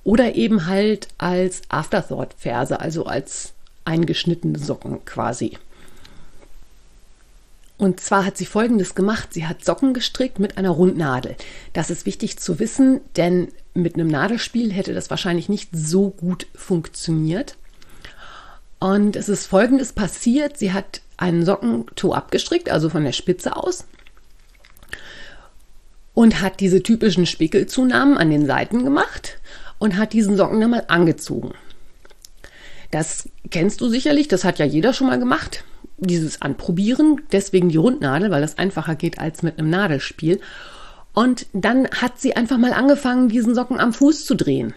oder 0.04 0.36
eben 0.36 0.68
halt 0.68 1.10
als 1.18 1.62
Afterthought-Ferse, 1.70 2.80
also 2.80 3.06
als 3.06 3.54
eingeschnittene 3.84 4.60
Socken 4.60 5.04
quasi. 5.06 5.58
Und 7.78 8.00
zwar 8.00 8.26
hat 8.26 8.38
sie 8.38 8.46
Folgendes 8.46 8.96
gemacht. 8.96 9.34
Sie 9.34 9.46
hat 9.46 9.64
Socken 9.64 9.94
gestrickt 9.94 10.40
mit 10.40 10.58
einer 10.58 10.72
Rundnadel. 10.72 11.36
Das 11.74 11.90
ist 11.92 12.06
wichtig 12.06 12.38
zu 12.40 12.60
wissen, 12.60 13.02
denn 13.18 13.50
mit 13.76 13.96
einem 13.96 14.08
Nadelspiel 14.08 14.72
hätte 14.72 14.94
das 14.94 15.10
wahrscheinlich 15.10 15.48
nicht 15.48 15.70
so 15.74 16.10
gut 16.10 16.48
funktioniert. 16.56 17.56
Und 18.80 19.16
es 19.16 19.30
ist 19.30 19.48
Folgendes 19.48 19.94
passiert. 19.94 20.58
Sie 20.58 20.74
hat 20.74 21.02
einen 21.18 21.46
Sockentoe 21.46 22.14
abgestrickt, 22.14 22.70
also 22.70 22.90
von 22.90 23.04
der 23.04 23.12
Spitze 23.12 23.56
aus. 23.56 23.86
Und 26.14 26.42
hat 26.42 26.60
diese 26.60 26.84
typischen 26.84 27.26
Spickelzunahmen 27.26 28.18
an 28.18 28.30
den 28.30 28.46
Seiten 28.46 28.84
gemacht 28.84 29.40
und 29.78 29.98
hat 29.98 30.14
diesen 30.14 30.38
Socken 30.38 30.60
dann 30.62 30.72
mal 30.72 30.86
angezogen. 30.88 31.54
Das 32.92 33.30
kennst 33.52 33.82
du 33.82 33.90
sicherlich, 33.90 34.28
das 34.28 34.44
hat 34.44 34.60
ja 34.60 34.66
jeder 34.66 34.94
schon 34.94 35.08
mal 35.08 35.20
gemacht 35.20 35.64
dieses 35.98 36.42
Anprobieren, 36.42 37.22
deswegen 37.32 37.70
die 37.70 37.78
Rundnadel, 37.78 38.30
weil 38.30 38.42
das 38.42 38.58
einfacher 38.58 38.96
geht 38.96 39.20
als 39.20 39.44
mit 39.44 39.58
einem 39.58 39.70
Nadelspiel. 39.70 40.40
Und 41.14 41.48
dann 41.54 41.88
hat 41.90 42.20
sie 42.20 42.36
einfach 42.36 42.58
mal 42.58 42.74
angefangen, 42.74 43.30
diesen 43.30 43.56
Socken 43.56 43.80
am 43.80 43.94
Fuß 43.94 44.26
zu 44.26 44.36
drehen. 44.36 44.74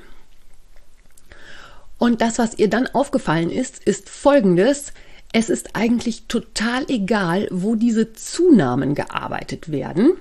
Und 2.01 2.23
das, 2.23 2.39
was 2.39 2.59
ihr 2.59 2.71
dann 2.71 2.87
aufgefallen 2.87 3.51
ist, 3.51 3.85
ist 3.85 4.09
folgendes. 4.09 4.95
Es 5.35 5.51
ist 5.51 5.77
eigentlich 5.77 6.25
total 6.29 6.87
egal, 6.89 7.47
wo 7.51 7.75
diese 7.75 8.15
Zunahmen 8.15 8.95
gearbeitet 8.95 9.71
werden. 9.71 10.13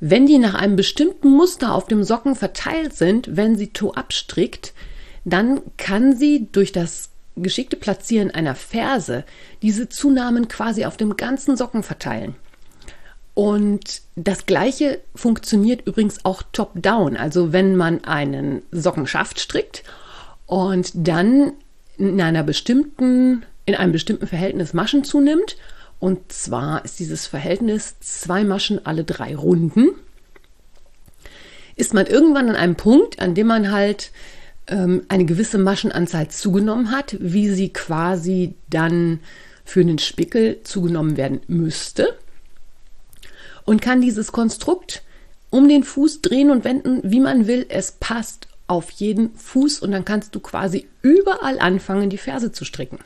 Wenn 0.00 0.26
die 0.26 0.36
nach 0.36 0.54
einem 0.54 0.76
bestimmten 0.76 1.30
Muster 1.30 1.74
auf 1.74 1.86
dem 1.86 2.04
Socken 2.04 2.36
verteilt 2.36 2.92
sind, 2.92 3.38
wenn 3.38 3.56
sie 3.56 3.68
Toe 3.68 3.96
abstrickt, 3.96 4.74
dann 5.24 5.62
kann 5.78 6.14
sie 6.14 6.46
durch 6.52 6.72
das 6.72 7.08
geschickte 7.36 7.76
Platzieren 7.76 8.30
einer 8.30 8.54
Ferse 8.54 9.24
diese 9.62 9.88
Zunahmen 9.88 10.46
quasi 10.48 10.84
auf 10.84 10.98
dem 10.98 11.16
ganzen 11.16 11.56
Socken 11.56 11.82
verteilen. 11.82 12.36
Und 13.32 14.02
das 14.14 14.44
gleiche 14.44 15.00
funktioniert 15.14 15.86
übrigens 15.86 16.22
auch 16.26 16.42
top-down. 16.52 17.16
Also 17.16 17.54
wenn 17.54 17.76
man 17.76 18.04
einen 18.04 18.60
Sockenschaft 18.72 19.40
strickt 19.40 19.84
und 20.46 20.90
dann 20.94 21.52
in 21.96 22.20
einer 22.20 22.42
bestimmten, 22.42 23.44
in 23.66 23.74
einem 23.74 23.92
bestimmten 23.92 24.26
Verhältnis 24.26 24.74
Maschen 24.74 25.04
zunimmt, 25.04 25.56
und 26.00 26.32
zwar 26.32 26.84
ist 26.84 26.98
dieses 26.98 27.26
Verhältnis 27.26 27.96
zwei 28.00 28.44
Maschen 28.44 28.84
alle 28.84 29.04
drei 29.04 29.34
Runden, 29.34 29.90
ist 31.76 31.94
man 31.94 32.06
irgendwann 32.06 32.48
an 32.48 32.56
einem 32.56 32.76
Punkt, 32.76 33.20
an 33.20 33.34
dem 33.34 33.46
man 33.46 33.72
halt 33.72 34.10
ähm, 34.66 35.02
eine 35.08 35.24
gewisse 35.24 35.58
Maschenanzahl 35.58 36.28
zugenommen 36.28 36.90
hat, 36.90 37.16
wie 37.20 37.50
sie 37.50 37.72
quasi 37.72 38.54
dann 38.68 39.20
für 39.64 39.84
den 39.84 39.98
Spickel 39.98 40.60
zugenommen 40.62 41.16
werden 41.16 41.40
müsste 41.46 42.16
und 43.64 43.80
kann 43.80 44.00
dieses 44.00 44.30
Konstrukt 44.30 45.02
um 45.50 45.68
den 45.68 45.84
Fuß 45.84 46.20
drehen 46.20 46.50
und 46.50 46.64
wenden, 46.64 47.00
wie 47.02 47.20
man 47.20 47.46
will. 47.46 47.66
Es 47.68 47.92
passt 47.92 48.48
auf 48.74 48.90
jeden 48.90 49.34
Fuß 49.36 49.80
und 49.80 49.92
dann 49.92 50.04
kannst 50.04 50.34
du 50.34 50.40
quasi 50.40 50.86
überall 51.02 51.58
anfangen, 51.58 52.10
die 52.10 52.18
Ferse 52.18 52.52
zu 52.52 52.64
stricken. 52.64 52.98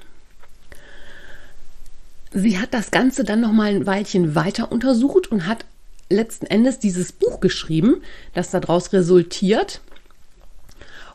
Sie 2.33 2.59
hat 2.59 2.75
das 2.75 2.91
Ganze 2.91 3.25
dann 3.25 3.41
noch 3.41 3.53
mal 3.53 3.75
ein 3.75 3.87
Weilchen 3.87 4.35
weiter 4.35 4.71
untersucht 4.71 5.31
und 5.31 5.47
hat 5.47 5.65
letzten 6.11 6.47
Endes 6.47 6.79
dieses 6.79 7.13
Buch 7.13 7.41
geschrieben, 7.41 8.03
das 8.35 8.51
daraus 8.51 8.93
resultiert 8.93 9.81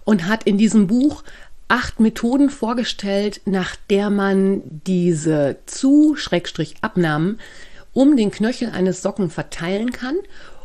und 0.04 0.28
hat 0.28 0.44
in 0.44 0.58
diesem 0.58 0.88
Buch 0.88 1.24
acht 1.68 2.00
Methoden 2.00 2.50
vorgestellt, 2.50 3.42
nach 3.46 3.76
der 3.90 4.10
man 4.10 4.62
diese 4.66 5.58
Zu-Abnahmen 5.66 7.40
um 7.94 8.18
den 8.18 8.32
Knöchel 8.32 8.72
eines 8.72 9.02
Socken 9.02 9.30
verteilen 9.30 9.92
kann 9.92 10.16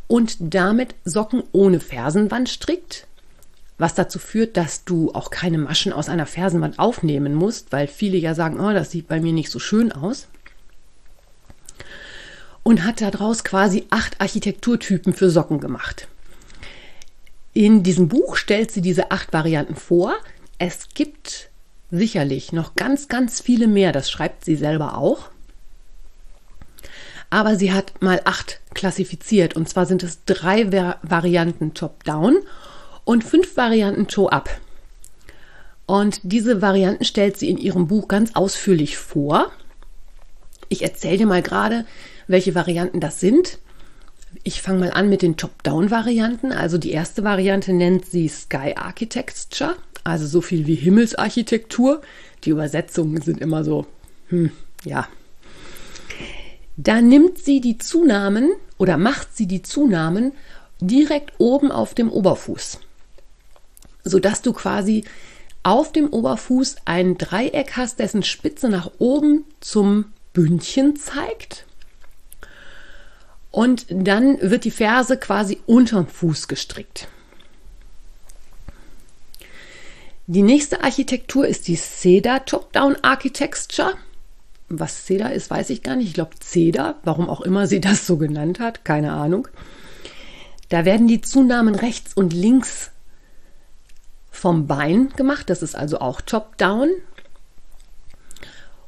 und 0.07 0.37
damit 0.41 0.95
Socken 1.05 1.43
ohne 1.53 1.81
Fersenwand 1.81 2.49
strickt, 2.49 3.07
was 3.79 3.95
dazu 3.95 4.19
führt, 4.19 4.57
dass 4.57 4.85
du 4.85 5.13
auch 5.15 5.31
keine 5.31 5.59
Maschen 5.59 5.93
aus 5.93 6.09
einer 6.09 6.27
Fersenwand 6.27 6.79
aufnehmen 6.79 7.35
musst, 7.35 7.73
weil 7.73 7.87
viele 7.87 8.19
ja 8.19 8.35
sagen, 8.35 8.61
oh, 8.61 8.73
das 8.73 8.91
sieht 8.91 9.07
bei 9.07 9.21
mir 9.21 9.33
nicht 9.33 9.51
so 9.51 9.61
schön 9.61 9.93
aus. 9.93 10.27
Und 12.65 12.85
hat 12.85 13.01
daraus 13.01 13.45
quasi 13.45 13.87
acht 13.91 14.21
Architekturtypen 14.21 15.15
für 15.15 15.31
Socken 15.31 15.61
gemacht. 15.61 16.09
In 17.55 17.83
diesem 17.83 18.09
Buch 18.09 18.37
stellt 18.37 18.73
sie 18.73 18.83
diese 18.83 19.11
acht 19.11 19.33
Varianten 19.33 19.77
vor. 19.77 20.15
Es 20.59 20.89
gibt 20.93 21.49
sicherlich 21.91 22.53
noch 22.53 22.75
ganz, 22.75 23.09
ganz 23.09 23.41
viele 23.41 23.69
mehr. 23.69 23.93
Das 23.93 24.11
schreibt 24.11 24.45
sie 24.45 24.57
selber 24.57 24.99
auch. 24.99 25.31
Aber 27.31 27.57
sie 27.57 27.73
hat 27.73 28.03
mal 28.03 28.21
acht 28.25 28.61
klassifiziert. 28.75 29.57
Und 29.57 29.69
zwar 29.69 29.87
sind 29.87 30.03
es 30.03 30.25
drei 30.25 30.71
Varianten 31.03 31.75
Top-Down 31.75 32.39
und 33.09 33.25
fünf 33.25 33.57
Varianten 33.57 34.07
Toe-Up. 34.07 34.51
Und 35.87 36.21
diese 36.25 36.61
Varianten 36.61 37.07
stellt 37.07 37.39
sie 37.39 37.49
in 37.49 37.57
ihrem 37.57 37.87
Buch 37.87 38.07
ganz 38.07 38.37
ausführlich 38.37 38.99
vor. 38.99 39.51
Ich 40.69 40.83
erzähle 40.83 41.17
dir 41.17 41.27
mal 41.27 41.41
gerade, 41.41 41.87
welche 42.27 42.55
Varianten 42.55 43.01
das 43.01 43.19
sind. 43.19 43.61
Ich 44.43 44.61
fange 44.61 44.81
mal 44.81 44.91
an 44.91 45.09
mit 45.09 45.23
den 45.23 45.39
Top-Down-Varianten. 45.39 46.53
Also 46.53 46.77
die 46.77 46.91
erste 46.91 47.25
Variante 47.25 47.73
nennt 47.73 48.05
sie 48.05 48.29
Sky 48.29 48.75
Architecture, 48.77 49.77
also 50.05 50.27
so 50.27 50.43
viel 50.43 50.67
wie 50.67 50.75
Himmelsarchitektur. 50.75 52.03
Die 52.45 52.51
Übersetzungen 52.51 53.23
sind 53.23 53.41
immer 53.41 53.65
so, 53.65 53.87
hm, 54.29 54.51
ja. 54.85 55.09
Da 56.77 57.01
nimmt 57.01 57.39
sie 57.39 57.63
die 57.63 57.79
Zunahmen 57.79 58.51
oder 58.77 58.99
macht 58.99 59.35
sie 59.35 59.47
die 59.47 59.63
Zunahmen 59.63 60.33
direkt 60.83 61.33
oben 61.39 61.73
auf 61.73 61.95
dem 61.95 62.11
Oberfuß, 62.13 62.81
sodass 64.09 64.43
du 64.43 64.53
quasi 64.53 65.05
auf 65.63 65.93
dem 65.93 66.09
Oberfuß 66.09 66.77
ein 66.85 67.19
Dreieck 67.19 67.77
hast, 67.77 67.99
dessen 67.99 68.23
Spitze 68.23 68.69
nach 68.69 68.91
oben 68.99 69.45
zum 69.61 70.07
Bündchen 70.33 70.97
zeigt 70.97 71.67
und 73.51 73.87
dann 73.89 74.39
wird 74.41 74.65
die 74.65 74.71
Ferse 74.71 75.17
quasi 75.17 75.59
unterm 75.67 76.07
Fuß 76.07 76.49
gestrickt. 76.49 77.09
Die 80.27 80.43
nächste 80.43 80.85
Architektur 80.85 81.47
ist 81.47 81.69
die 81.69 81.77
Cedar 81.77 82.45
Top-Down 82.45 82.97
Architecture. 83.03 83.95
Was 84.69 85.07
Cedar 85.07 85.33
ist, 85.33 85.51
weiß 85.51 85.71
ich 85.71 85.83
gar 85.83 85.97
nicht. 85.97 86.09
Ich 86.09 86.15
glaube 86.15 86.37
Cedar, 86.39 86.97
warum 87.03 87.31
auch 87.31 87.41
immer 87.41 87.67
sie 87.67 87.81
das 87.81 88.07
so 88.07 88.19
genannt 88.19 88.61
hat, 88.61 88.85
keine 88.85 89.13
Ahnung. 89.13 89.49
Da 90.69 90.85
werden 90.85 91.09
die 91.09 91.23
Zunahmen 91.23 91.75
rechts 91.75 92.13
und 92.13 92.35
links 92.35 92.91
vom 94.39 94.67
Bein 94.67 95.11
gemacht. 95.17 95.51
Das 95.51 95.63
ist 95.63 95.75
also 95.75 96.01
auch 96.01 96.21
Top-Down. 96.21 96.91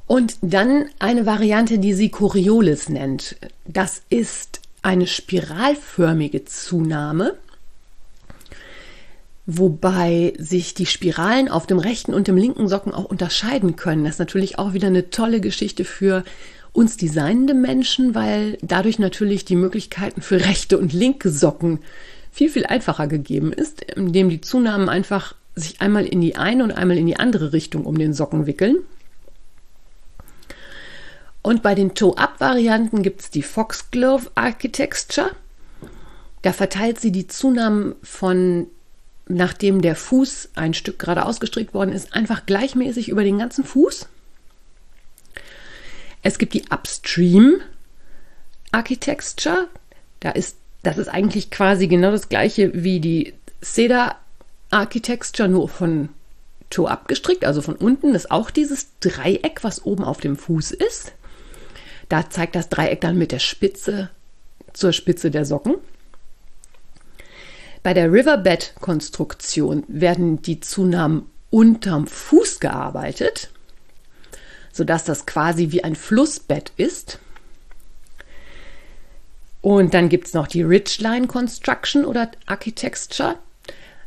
Und 0.07 0.37
dann 0.41 0.85
eine 0.99 1.25
Variante, 1.25 1.79
die 1.79 1.93
sie 1.93 2.09
Coriolis 2.09 2.89
nennt. 2.89 3.37
Das 3.65 4.01
ist 4.09 4.59
eine 4.81 5.07
spiralförmige 5.07 6.43
Zunahme, 6.43 7.37
wobei 9.45 10.33
sich 10.37 10.73
die 10.73 10.85
Spiralen 10.85 11.49
auf 11.49 11.67
dem 11.67 11.79
rechten 11.79 12.13
und 12.13 12.27
dem 12.27 12.35
linken 12.35 12.67
Socken 12.67 12.93
auch 12.93 13.05
unterscheiden 13.05 13.75
können. 13.75 14.03
Das 14.03 14.15
ist 14.15 14.19
natürlich 14.19 14.59
auch 14.59 14.73
wieder 14.73 14.87
eine 14.87 15.11
tolle 15.11 15.39
Geschichte 15.39 15.85
für 15.85 16.23
uns 16.73 16.97
designende 16.97 17.53
Menschen, 17.53 18.15
weil 18.15 18.57
dadurch 18.61 18.97
natürlich 18.97 19.45
die 19.45 19.55
Möglichkeiten 19.55 20.21
für 20.21 20.41
rechte 20.45 20.77
und 20.77 20.93
linke 20.93 21.29
Socken 21.29 21.79
viel, 22.31 22.49
viel 22.49 22.65
einfacher 22.65 23.07
gegeben 23.07 23.51
ist, 23.51 23.81
indem 23.81 24.29
die 24.29 24.41
Zunahmen 24.41 24.89
einfach 24.89 25.35
sich 25.55 25.81
einmal 25.81 26.05
in 26.05 26.21
die 26.21 26.35
eine 26.35 26.63
und 26.63 26.71
einmal 26.71 26.97
in 26.97 27.07
die 27.07 27.17
andere 27.17 27.53
Richtung 27.53 27.85
um 27.85 27.97
den 27.97 28.13
Socken 28.13 28.45
wickeln. 28.45 28.77
Und 31.41 31.63
bei 31.63 31.75
den 31.75 31.95
Toe-Up-Varianten 31.95 33.01
gibt 33.01 33.21
es 33.21 33.29
die 33.29 33.41
Foxglove 33.41 34.29
Architecture. 34.35 35.31
Da 36.43 36.53
verteilt 36.53 36.99
sie 36.99 37.11
die 37.11 37.27
Zunahmen 37.27 37.95
von, 38.03 38.67
nachdem 39.27 39.81
der 39.81 39.95
Fuß 39.95 40.49
ein 40.55 40.73
Stück 40.73 40.99
gerade 40.99 41.25
ausgestrickt 41.25 41.73
worden 41.73 41.93
ist, 41.93 42.13
einfach 42.13 42.45
gleichmäßig 42.45 43.09
über 43.09 43.23
den 43.23 43.39
ganzen 43.39 43.63
Fuß. 43.63 44.07
Es 46.23 46.37
gibt 46.37 46.53
die 46.53 46.65
Upstream 46.69 47.61
Architecture. 48.71 49.67
Da 50.19 50.31
ist, 50.31 50.57
das 50.83 50.97
ist 50.97 51.07
eigentlich 51.07 51.49
quasi 51.49 51.87
genau 51.87 52.11
das 52.11 52.29
gleiche 52.29 52.83
wie 52.83 52.99
die 52.99 53.33
Cedar 53.63 54.20
Architecture, 54.71 55.47
nur 55.47 55.69
von 55.69 56.09
Toe 56.69 56.89
abgestrickt, 56.89 57.45
also 57.45 57.61
von 57.61 57.75
unten 57.75 58.15
ist 58.15 58.31
auch 58.31 58.49
dieses 58.49 58.87
Dreieck, 59.01 59.63
was 59.63 59.85
oben 59.85 60.03
auf 60.03 60.19
dem 60.21 60.37
Fuß 60.37 60.71
ist. 60.71 61.13
Da 62.09 62.29
zeigt 62.29 62.55
das 62.55 62.69
Dreieck 62.69 63.01
dann 63.01 63.17
mit 63.17 63.31
der 63.31 63.39
Spitze 63.39 64.09
zur 64.73 64.93
Spitze 64.93 65.31
der 65.31 65.45
Socken. 65.45 65.75
Bei 67.83 67.93
der 67.93 68.11
Riverbed-Konstruktion 68.11 69.83
werden 69.87 70.41
die 70.41 70.59
Zunahmen 70.59 71.29
unterm 71.49 72.07
Fuß 72.07 72.59
gearbeitet, 72.59 73.49
sodass 74.71 75.03
das 75.03 75.25
quasi 75.25 75.71
wie 75.71 75.83
ein 75.83 75.95
Flussbett 75.95 76.71
ist. 76.77 77.19
Und 79.61 79.93
dann 79.93 80.09
gibt 80.09 80.27
es 80.27 80.33
noch 80.33 80.47
die 80.47 80.63
Ridgeline 80.63 81.27
Construction 81.27 82.05
oder 82.05 82.31
Architecture. 82.45 83.37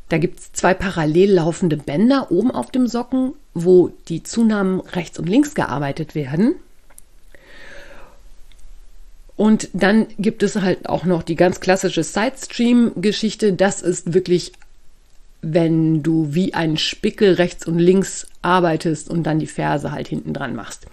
Da 0.08 0.18
gibt 0.18 0.38
es 0.38 0.52
zwei 0.52 0.74
parallel 0.74 1.32
laufende 1.32 1.76
Bänder 1.76 2.30
oben 2.30 2.50
auf 2.50 2.70
dem 2.70 2.86
Socken, 2.86 3.32
wo 3.54 3.92
die 4.08 4.22
Zunahmen 4.22 4.80
rechts 4.80 5.18
und 5.18 5.28
links 5.28 5.54
gearbeitet 5.54 6.14
werden. 6.14 6.56
Und 9.36 9.68
dann 9.72 10.06
gibt 10.18 10.42
es 10.42 10.56
halt 10.56 10.88
auch 10.88 11.04
noch 11.04 11.22
die 11.22 11.34
ganz 11.34 11.60
klassische 11.60 12.04
Sidestream-Geschichte. 12.04 13.52
Das 13.54 13.82
ist 13.82 14.14
wirklich, 14.14 14.52
wenn 15.42 16.02
du 16.02 16.34
wie 16.34 16.54
ein 16.54 16.76
Spickel 16.76 17.34
rechts 17.34 17.66
und 17.66 17.78
links 17.78 18.26
arbeitest 18.42 19.10
und 19.10 19.24
dann 19.24 19.40
die 19.40 19.46
Ferse 19.46 19.90
halt 19.90 20.06
hinten 20.06 20.34
dran 20.34 20.54
machst. 20.54 20.86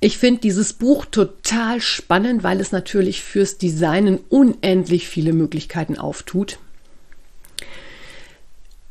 Ich 0.00 0.18
finde 0.18 0.42
dieses 0.42 0.74
Buch 0.74 1.06
total 1.06 1.80
spannend, 1.80 2.44
weil 2.44 2.60
es 2.60 2.72
natürlich 2.72 3.22
fürs 3.22 3.58
Designen 3.58 4.18
unendlich 4.28 5.08
viele 5.08 5.32
Möglichkeiten 5.32 5.98
auftut. 5.98 6.58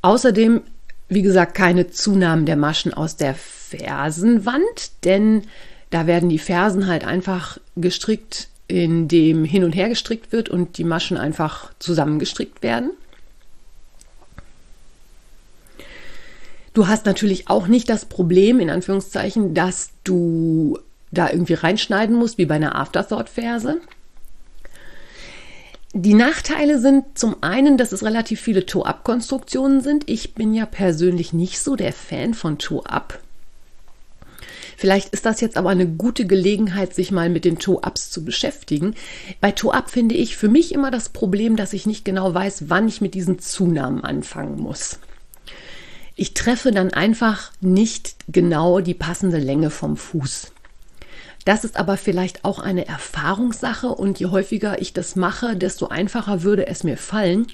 Außerdem, 0.03 0.61
wie 1.07 1.21
gesagt, 1.21 1.55
keine 1.55 1.89
Zunahmen 1.89 2.45
der 2.45 2.57
Maschen 2.57 2.93
aus 2.93 3.15
der 3.15 3.33
Fersenwand, 3.33 4.91
denn 5.05 5.43
da 5.89 6.07
werden 6.07 6.29
die 6.29 6.39
Fersen 6.39 6.87
halt 6.87 7.05
einfach 7.05 7.57
gestrickt, 7.77 8.49
indem 8.67 9.45
hin 9.45 9.63
und 9.63 9.71
her 9.71 9.89
gestrickt 9.89 10.31
wird 10.31 10.49
und 10.49 10.77
die 10.77 10.83
Maschen 10.83 11.17
einfach 11.17 11.71
zusammengestrickt 11.79 12.61
werden. 12.61 12.91
Du 16.73 16.87
hast 16.87 17.05
natürlich 17.05 17.47
auch 17.47 17.67
nicht 17.67 17.87
das 17.87 18.05
Problem, 18.05 18.59
in 18.59 18.69
Anführungszeichen, 18.69 19.53
dass 19.53 19.91
du 20.03 20.79
da 21.11 21.29
irgendwie 21.29 21.53
reinschneiden 21.53 22.15
musst, 22.15 22.37
wie 22.37 22.45
bei 22.45 22.55
einer 22.55 22.75
Afterthought-Ferse. 22.75 23.79
Die 25.95 26.15
Nachteile 26.15 26.79
sind 26.79 27.19
zum 27.19 27.43
einen, 27.43 27.77
dass 27.77 27.91
es 27.91 28.03
relativ 28.03 28.41
viele 28.41 28.65
Toe-Up-Konstruktionen 28.65 29.81
sind. 29.81 30.09
Ich 30.09 30.33
bin 30.33 30.55
ja 30.55 30.65
persönlich 30.65 31.33
nicht 31.33 31.59
so 31.59 31.75
der 31.75 31.93
Fan 31.93 32.33
von 32.33 32.57
Toe-Up. 32.57 33.19
Vielleicht 34.75 35.09
ist 35.09 35.27
das 35.27 35.39
jetzt 35.39 35.55
aber 35.55 35.69
eine 35.69 35.85
gute 35.85 36.25
Gelegenheit, 36.25 36.95
sich 36.95 37.11
mal 37.11 37.29
mit 37.29 37.45
den 37.45 37.59
Toe-Ups 37.59 38.09
zu 38.09 38.25
beschäftigen. 38.25 38.95
Bei 39.39 39.51
Toe-Up 39.51 39.87
finde 39.91 40.15
ich 40.15 40.35
für 40.35 40.49
mich 40.49 40.73
immer 40.73 40.89
das 40.89 41.09
Problem, 41.09 41.57
dass 41.57 41.73
ich 41.73 41.85
nicht 41.85 42.03
genau 42.03 42.33
weiß, 42.33 42.69
wann 42.69 42.87
ich 42.87 42.99
mit 42.99 43.13
diesen 43.13 43.37
Zunahmen 43.37 44.03
anfangen 44.03 44.59
muss. 44.59 44.97
Ich 46.15 46.33
treffe 46.33 46.71
dann 46.71 46.91
einfach 46.91 47.51
nicht 47.61 48.15
genau 48.27 48.79
die 48.79 48.95
passende 48.95 49.37
Länge 49.37 49.69
vom 49.69 49.95
Fuß. 49.95 50.53
Das 51.45 51.65
ist 51.65 51.77
aber 51.77 51.97
vielleicht 51.97 52.45
auch 52.45 52.59
eine 52.59 52.87
Erfahrungssache 52.87 53.89
und 53.89 54.19
je 54.19 54.27
häufiger 54.27 54.81
ich 54.81 54.93
das 54.93 55.15
mache, 55.15 55.55
desto 55.55 55.87
einfacher 55.87 56.43
würde 56.43 56.67
es 56.67 56.83
mir 56.83 56.97
fallen. 56.97 57.47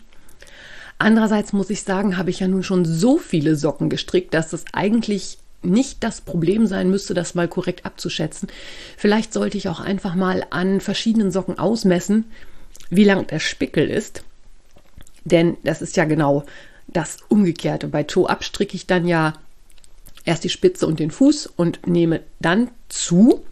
Andererseits 0.99 1.53
muss 1.53 1.69
ich 1.69 1.83
sagen, 1.83 2.17
habe 2.17 2.29
ich 2.29 2.41
ja 2.41 2.47
nun 2.47 2.61
schon 2.61 2.85
so 2.85 3.17
viele 3.17 3.55
Socken 3.55 3.89
gestrickt, 3.89 4.33
dass 4.33 4.53
es 4.53 4.65
eigentlich 4.73 5.39
nicht 5.61 6.03
das 6.03 6.21
Problem 6.21 6.67
sein 6.67 6.89
müsste, 6.89 7.13
das 7.13 7.35
mal 7.35 7.47
korrekt 7.47 7.85
abzuschätzen. 7.85 8.49
Vielleicht 8.97 9.33
sollte 9.33 9.57
ich 9.57 9.69
auch 9.69 9.79
einfach 9.79 10.15
mal 10.15 10.45
an 10.51 10.81
verschiedenen 10.81 11.31
Socken 11.31 11.57
ausmessen, 11.57 12.25
wie 12.89 13.03
lang 13.03 13.27
der 13.27 13.39
Spickel 13.39 13.89
ist. 13.89 14.23
Denn 15.25 15.57
das 15.63 15.81
ist 15.81 15.97
ja 15.97 16.05
genau 16.05 16.45
das 16.87 17.17
Umgekehrte. 17.27 17.87
Bei 17.87 18.03
Toe-Up 18.03 18.43
stricke 18.43 18.75
ich 18.75 18.87
dann 18.87 19.07
ja 19.07 19.33
erst 20.25 20.43
die 20.43 20.49
Spitze 20.49 20.87
und 20.87 20.99
den 20.99 21.11
Fuß 21.11 21.47
und 21.47 21.87
nehme 21.87 22.21
dann 22.39 22.69
zu 22.87 23.43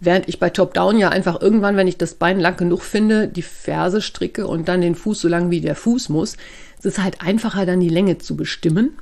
Während 0.00 0.28
ich 0.28 0.38
bei 0.38 0.50
Top-Down 0.50 0.98
ja 0.98 1.08
einfach 1.08 1.40
irgendwann, 1.40 1.76
wenn 1.76 1.88
ich 1.88 1.98
das 1.98 2.14
Bein 2.14 2.38
lang 2.38 2.56
genug 2.56 2.82
finde, 2.82 3.26
die 3.28 3.42
Ferse 3.42 4.00
stricke 4.00 4.46
und 4.46 4.68
dann 4.68 4.80
den 4.80 4.94
Fuß 4.94 5.20
so 5.20 5.28
lang 5.28 5.50
wie 5.50 5.60
der 5.60 5.74
Fuß 5.74 6.08
muss. 6.08 6.36
Es 6.78 6.84
ist 6.84 7.02
halt 7.02 7.20
einfacher, 7.20 7.66
dann 7.66 7.80
die 7.80 7.88
Länge 7.88 8.18
zu 8.18 8.36
bestimmen. 8.36 8.96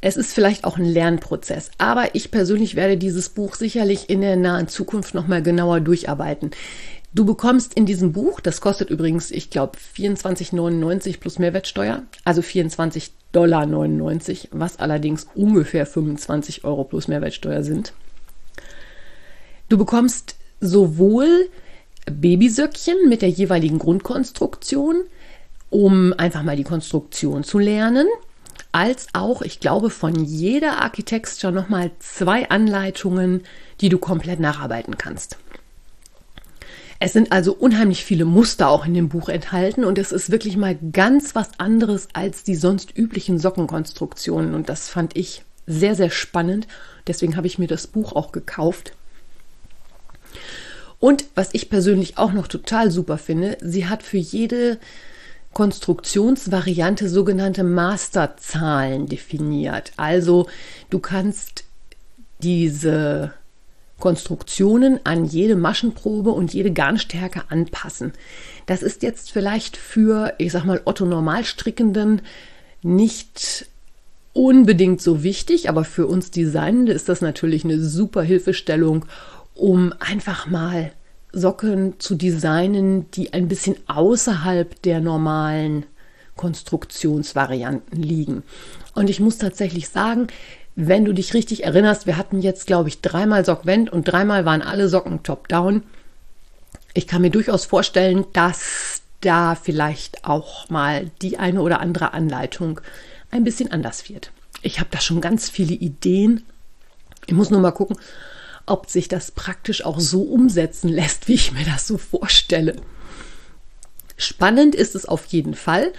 Es 0.00 0.16
ist 0.16 0.32
vielleicht 0.34 0.64
auch 0.64 0.78
ein 0.78 0.84
Lernprozess, 0.84 1.70
aber 1.78 2.16
ich 2.16 2.32
persönlich 2.32 2.74
werde 2.74 2.96
dieses 2.96 3.28
Buch 3.28 3.54
sicherlich 3.54 4.10
in 4.10 4.20
der 4.20 4.34
nahen 4.34 4.66
Zukunft 4.66 5.14
nochmal 5.14 5.44
genauer 5.44 5.78
durcharbeiten. 5.78 6.50
Du 7.14 7.24
bekommst 7.24 7.74
in 7.74 7.86
diesem 7.86 8.12
Buch, 8.12 8.40
das 8.40 8.60
kostet 8.60 8.90
übrigens, 8.90 9.30
ich 9.30 9.50
glaube, 9.50 9.78
24,99 9.96 11.20
plus 11.20 11.38
Mehrwertsteuer, 11.38 12.02
also 12.24 12.40
24,99 12.40 13.10
Dollar, 13.30 13.68
was 14.50 14.78
allerdings 14.78 15.28
ungefähr 15.36 15.86
25 15.86 16.64
Euro 16.64 16.82
plus 16.82 17.06
Mehrwertsteuer 17.06 17.62
sind. 17.62 17.92
Du 19.72 19.78
bekommst 19.78 20.36
sowohl 20.60 21.48
Babysöckchen 22.04 23.08
mit 23.08 23.22
der 23.22 23.30
jeweiligen 23.30 23.78
Grundkonstruktion, 23.78 25.04
um 25.70 26.12
einfach 26.12 26.42
mal 26.42 26.58
die 26.58 26.62
Konstruktion 26.62 27.42
zu 27.42 27.58
lernen, 27.58 28.06
als 28.70 29.06
auch, 29.14 29.40
ich 29.40 29.60
glaube, 29.60 29.88
von 29.88 30.26
jeder 30.26 30.82
Architecture 30.82 31.54
nochmal 31.54 31.90
zwei 32.00 32.50
Anleitungen, 32.50 33.44
die 33.80 33.88
du 33.88 33.96
komplett 33.96 34.40
nacharbeiten 34.40 34.98
kannst. 34.98 35.38
Es 36.98 37.14
sind 37.14 37.32
also 37.32 37.54
unheimlich 37.54 38.04
viele 38.04 38.26
Muster 38.26 38.68
auch 38.68 38.84
in 38.84 38.92
dem 38.92 39.08
Buch 39.08 39.30
enthalten 39.30 39.84
und 39.84 39.96
es 39.96 40.12
ist 40.12 40.30
wirklich 40.30 40.58
mal 40.58 40.76
ganz 40.92 41.34
was 41.34 41.48
anderes 41.58 42.08
als 42.12 42.44
die 42.44 42.56
sonst 42.56 42.94
üblichen 42.94 43.38
Sockenkonstruktionen 43.38 44.54
und 44.54 44.68
das 44.68 44.90
fand 44.90 45.16
ich 45.16 45.44
sehr, 45.66 45.94
sehr 45.94 46.10
spannend. 46.10 46.68
Deswegen 47.06 47.38
habe 47.38 47.46
ich 47.46 47.58
mir 47.58 47.68
das 47.68 47.86
Buch 47.86 48.12
auch 48.12 48.32
gekauft. 48.32 48.92
Und 50.98 51.24
was 51.34 51.50
ich 51.52 51.68
persönlich 51.68 52.18
auch 52.18 52.32
noch 52.32 52.46
total 52.46 52.90
super 52.90 53.18
finde, 53.18 53.58
sie 53.60 53.86
hat 53.86 54.02
für 54.02 54.18
jede 54.18 54.78
Konstruktionsvariante 55.52 57.08
sogenannte 57.08 57.64
Masterzahlen 57.64 59.06
definiert. 59.06 59.92
Also 59.96 60.48
du 60.90 60.98
kannst 60.98 61.64
diese 62.42 63.32
Konstruktionen 63.98 64.98
an 65.04 65.24
jede 65.24 65.54
Maschenprobe 65.54 66.30
und 66.30 66.52
jede 66.52 66.72
Garnstärke 66.72 67.42
anpassen. 67.50 68.12
Das 68.66 68.82
ist 68.82 69.02
jetzt 69.02 69.30
vielleicht 69.30 69.76
für, 69.76 70.34
ich 70.38 70.52
sag 70.52 70.64
mal, 70.64 70.80
Otto 70.84 71.04
Normalstrickenden 71.04 72.22
nicht 72.82 73.66
unbedingt 74.32 75.00
so 75.00 75.22
wichtig, 75.22 75.68
aber 75.68 75.84
für 75.84 76.06
uns 76.06 76.30
Designende 76.30 76.92
ist 76.92 77.08
das 77.08 77.20
natürlich 77.20 77.64
eine 77.64 77.78
super 77.78 78.22
Hilfestellung, 78.22 79.04
um 79.54 79.92
einfach 79.98 80.46
mal 80.46 80.92
Socken 81.32 81.98
zu 81.98 82.14
designen, 82.14 83.10
die 83.12 83.32
ein 83.32 83.48
bisschen 83.48 83.76
außerhalb 83.86 84.80
der 84.82 85.00
normalen 85.00 85.86
Konstruktionsvarianten 86.36 88.02
liegen. 88.02 88.42
Und 88.94 89.08
ich 89.08 89.20
muss 89.20 89.38
tatsächlich 89.38 89.88
sagen, 89.88 90.26
wenn 90.74 91.04
du 91.04 91.12
dich 91.12 91.34
richtig 91.34 91.64
erinnerst, 91.64 92.06
wir 92.06 92.16
hatten 92.16 92.40
jetzt, 92.40 92.66
glaube 92.66 92.88
ich, 92.88 93.00
dreimal 93.00 93.44
Sockvent 93.44 93.90
und 93.90 94.04
dreimal 94.04 94.44
waren 94.44 94.62
alle 94.62 94.88
Socken 94.88 95.22
top-down. 95.22 95.82
Ich 96.94 97.06
kann 97.06 97.22
mir 97.22 97.30
durchaus 97.30 97.64
vorstellen, 97.64 98.26
dass 98.32 99.02
da 99.20 99.54
vielleicht 99.54 100.24
auch 100.24 100.68
mal 100.68 101.10
die 101.22 101.38
eine 101.38 101.62
oder 101.62 101.80
andere 101.80 102.12
Anleitung 102.12 102.80
ein 103.30 103.44
bisschen 103.44 103.70
anders 103.70 104.08
wird. 104.08 104.30
Ich 104.62 104.80
habe 104.80 104.90
da 104.90 105.00
schon 105.00 105.20
ganz 105.20 105.48
viele 105.48 105.74
Ideen. 105.74 106.44
Ich 107.26 107.34
muss 107.34 107.50
nur 107.50 107.60
mal 107.60 107.70
gucken, 107.72 107.96
ob 108.66 108.88
sich 108.88 109.08
das 109.08 109.30
praktisch 109.30 109.84
auch 109.84 110.00
so 110.00 110.22
umsetzen 110.22 110.88
lässt, 110.88 111.28
wie 111.28 111.34
ich 111.34 111.52
mir 111.52 111.64
das 111.64 111.86
so 111.86 111.98
vorstelle. 111.98 112.76
Spannend 114.16 114.74
ist 114.74 114.94
es 114.94 115.06
auf 115.06 115.26
jeden 115.26 115.54
Fall 115.54 115.92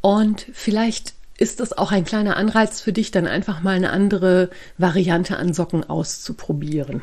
und 0.00 0.46
vielleicht 0.52 1.14
ist 1.36 1.60
das 1.60 1.72
auch 1.72 1.90
ein 1.90 2.04
kleiner 2.04 2.36
Anreiz 2.36 2.80
für 2.80 2.92
dich, 2.92 3.10
dann 3.10 3.26
einfach 3.26 3.62
mal 3.62 3.74
eine 3.74 3.90
andere 3.90 4.50
Variante 4.78 5.36
an 5.36 5.52
Socken 5.52 5.82
auszuprobieren. 5.82 7.02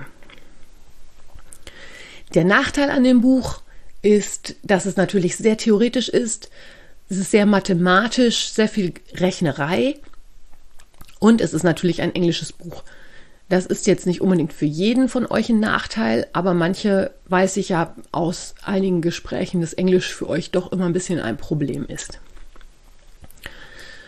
Der 2.34 2.46
Nachteil 2.46 2.90
an 2.90 3.04
dem 3.04 3.22
Buch 3.22 3.62
ist, 4.02 4.56
dass 4.64 4.86
es 4.86 4.96
natürlich 4.96 5.36
sehr 5.36 5.58
theoretisch 5.58 6.08
ist. 6.08 6.50
Es 7.10 7.18
ist 7.18 7.32
sehr 7.32 7.46
mathematisch, 7.46 8.52
sehr 8.52 8.70
viel 8.70 8.94
Rechnerei 9.16 10.00
und 11.20 11.42
es 11.42 11.54
ist 11.54 11.64
natürlich 11.64 12.02
ein 12.02 12.16
englisches 12.16 12.54
Buch. 12.54 12.84
Das 13.52 13.66
ist 13.66 13.86
jetzt 13.86 14.08
nicht 14.08 14.22
unbedingt 14.22 14.54
für 14.54 14.64
jeden 14.64 15.10
von 15.10 15.26
euch 15.26 15.50
ein 15.50 15.60
Nachteil, 15.60 16.26
aber 16.32 16.54
manche 16.54 17.12
weiß 17.26 17.58
ich 17.58 17.68
ja 17.68 17.94
aus 18.14 18.56
einigen 18.64 19.02
Gesprächen, 19.02 19.60
dass 19.60 19.74
Englisch 19.74 20.16
für 20.16 20.30
euch 20.30 20.52
doch 20.52 20.72
immer 20.72 20.86
ein 20.86 20.94
bisschen 20.94 21.20
ein 21.20 21.36
Problem 21.36 21.86
ist. 21.86 22.22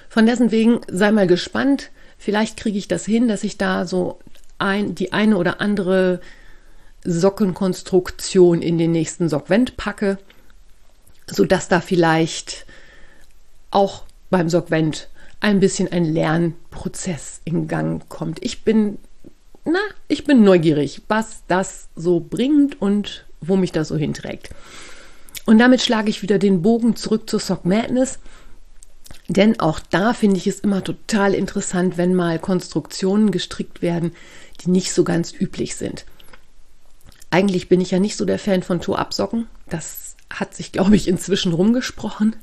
Von 0.08 0.28
dessen 0.28 0.52
wegen 0.52 0.80
sei 0.90 1.12
mal 1.12 1.28
gespannt. 1.28 1.92
Vielleicht 2.18 2.56
kriege 2.56 2.78
ich 2.78 2.88
das 2.88 3.04
hin, 3.04 3.28
dass 3.28 3.44
ich 3.44 3.58
da 3.58 3.86
so 3.86 4.18
ein, 4.60 4.96
die 4.96 5.12
eine 5.12 5.36
oder 5.36 5.60
andere 5.60 6.22
Sockenkonstruktion 7.04 8.62
in 8.62 8.78
den 8.78 8.94
nächsten 8.94 9.28
Sockvent 9.28 9.76
packe, 9.76 10.20
sodass 11.28 11.68
da 11.68 11.82
vielleicht 11.82 12.66
auch 13.72 14.04
beim 14.30 14.48
Sockvent 14.48 15.10
ein 15.42 15.60
bisschen 15.60 15.92
ein 15.92 16.06
Lernprozess 16.06 17.42
in 17.44 17.68
Gang 17.68 18.08
kommt. 18.08 18.42
Ich 18.42 18.64
bin, 18.64 19.00
na, 19.66 19.80
ich 20.08 20.26
bin 20.26 20.44
neugierig, 20.44 21.02
was 21.08 21.44
das 21.48 21.88
so 21.96 22.20
bringt 22.20 22.82
und 22.82 23.26
wo 23.40 23.56
mich 23.56 23.72
das 23.72 23.88
so 23.88 23.98
hinträgt. 23.98 24.50
Und 25.46 25.58
damit 25.58 25.82
schlage 25.82 26.10
ich 26.10 26.22
wieder 26.22 26.40
den 26.40 26.62
Bogen 26.62 26.96
zurück 26.96 27.30
zur 27.30 27.40
Sock 27.40 27.66
Madness. 27.66 28.20
Denn 29.28 29.60
auch 29.60 29.80
da 29.80 30.14
finde 30.14 30.38
ich 30.38 30.48
es 30.48 30.60
immer 30.60 30.84
total 30.84 31.34
interessant, 31.34 31.98
wenn 31.98 32.14
mal 32.14 32.40
Konstruktionen 32.40 33.32
gestrickt 33.32 33.82
werden, 33.82 34.14
die 34.62 34.70
nicht 34.70 34.94
so 34.94 35.04
ganz 35.04 35.34
üblich 35.34 35.76
sind. 35.76 36.06
Eigentlich 37.30 37.68
bin 37.70 37.82
ich 37.82 37.92
ja 37.92 38.00
nicht 38.00 38.16
so 38.16 38.26
der 38.26 38.40
Fan 38.40 38.64
von 38.64 38.82
Tour-Absocken. 38.82 39.48
Das 39.70 40.16
hat 40.30 40.54
sich, 40.54 40.72
glaube 40.72 40.96
ich, 40.96 41.08
inzwischen 41.08 41.54
rumgesprochen. 41.54 42.36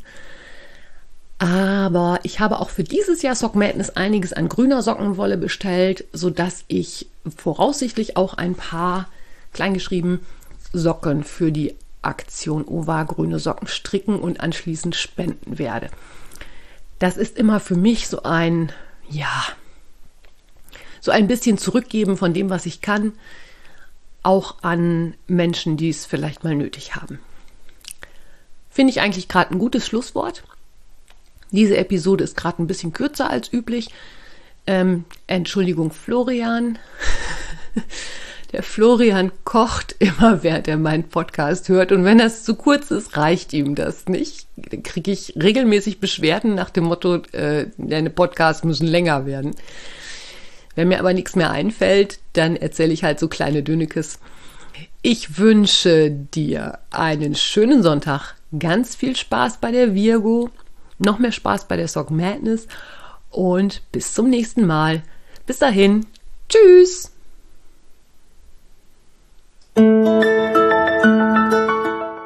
Aber 1.40 2.20
ich 2.22 2.38
habe 2.38 2.60
auch 2.60 2.68
für 2.68 2.84
dieses 2.84 3.22
Jahr 3.22 3.34
Sock 3.34 3.54
Madness 3.54 3.88
einiges 3.88 4.34
an 4.34 4.50
grüner 4.50 4.82
Sockenwolle 4.82 5.38
bestellt, 5.38 6.04
sodass 6.12 6.64
ich 6.68 7.08
voraussichtlich 7.34 8.18
auch 8.18 8.34
ein 8.34 8.54
paar 8.54 9.08
kleingeschrieben 9.54 10.20
Socken 10.74 11.24
für 11.24 11.50
die 11.50 11.74
Aktion 12.02 12.66
OVA 12.66 13.04
grüne 13.04 13.38
Socken 13.38 13.68
stricken 13.68 14.20
und 14.20 14.40
anschließend 14.40 14.94
spenden 14.94 15.58
werde. 15.58 15.88
Das 16.98 17.16
ist 17.16 17.38
immer 17.38 17.58
für 17.58 17.76
mich 17.76 18.08
so 18.08 18.22
ein, 18.22 18.70
ja, 19.08 19.44
so 21.00 21.10
ein 21.10 21.26
bisschen 21.26 21.56
zurückgeben 21.56 22.18
von 22.18 22.34
dem, 22.34 22.50
was 22.50 22.66
ich 22.66 22.82
kann, 22.82 23.14
auch 24.22 24.56
an 24.60 25.14
Menschen, 25.26 25.78
die 25.78 25.88
es 25.88 26.04
vielleicht 26.04 26.44
mal 26.44 26.54
nötig 26.54 26.96
haben. 26.96 27.18
Finde 28.68 28.90
ich 28.90 29.00
eigentlich 29.00 29.26
gerade 29.26 29.54
ein 29.54 29.58
gutes 29.58 29.86
Schlusswort. 29.86 30.42
Diese 31.52 31.76
Episode 31.76 32.24
ist 32.24 32.36
gerade 32.36 32.62
ein 32.62 32.66
bisschen 32.66 32.92
kürzer 32.92 33.30
als 33.30 33.52
üblich. 33.52 33.90
Ähm, 34.66 35.04
Entschuldigung, 35.26 35.90
Florian. 35.90 36.78
Der 38.52 38.64
Florian 38.64 39.30
kocht 39.44 39.94
immer, 40.00 40.42
während 40.42 40.66
er 40.66 40.76
meinen 40.76 41.04
Podcast 41.04 41.68
hört. 41.68 41.92
Und 41.92 42.04
wenn 42.04 42.18
das 42.18 42.42
zu 42.42 42.56
kurz 42.56 42.90
ist, 42.90 43.16
reicht 43.16 43.52
ihm 43.52 43.76
das 43.76 44.06
nicht. 44.06 44.48
Dann 44.56 44.82
kriege 44.82 45.12
ich 45.12 45.34
regelmäßig 45.40 46.00
Beschwerden 46.00 46.56
nach 46.56 46.70
dem 46.70 46.84
Motto, 46.84 47.16
äh, 47.32 47.66
deine 47.78 48.10
Podcasts 48.10 48.64
müssen 48.64 48.88
länger 48.88 49.24
werden. 49.24 49.54
Wenn 50.74 50.88
mir 50.88 50.98
aber 50.98 51.12
nichts 51.14 51.36
mehr 51.36 51.50
einfällt, 51.50 52.18
dann 52.32 52.56
erzähle 52.56 52.92
ich 52.92 53.04
halt 53.04 53.20
so 53.20 53.28
kleine 53.28 53.62
Dönekes. 53.62 54.18
Ich 55.02 55.38
wünsche 55.38 56.10
dir 56.10 56.78
einen 56.90 57.34
schönen 57.34 57.82
Sonntag, 57.82 58.34
ganz 58.58 58.96
viel 58.96 59.14
Spaß 59.14 59.58
bei 59.58 59.70
der 59.70 59.94
Virgo, 59.94 60.50
noch 61.00 61.18
mehr 61.18 61.32
Spaß 61.32 61.66
bei 61.66 61.76
der 61.76 61.88
Sock 61.88 62.10
Madness 62.10 62.66
und 63.30 63.82
bis 63.92 64.14
zum 64.14 64.28
nächsten 64.28 64.66
Mal. 64.66 65.02
Bis 65.46 65.58
dahin, 65.58 66.06
tschüss! 66.48 67.12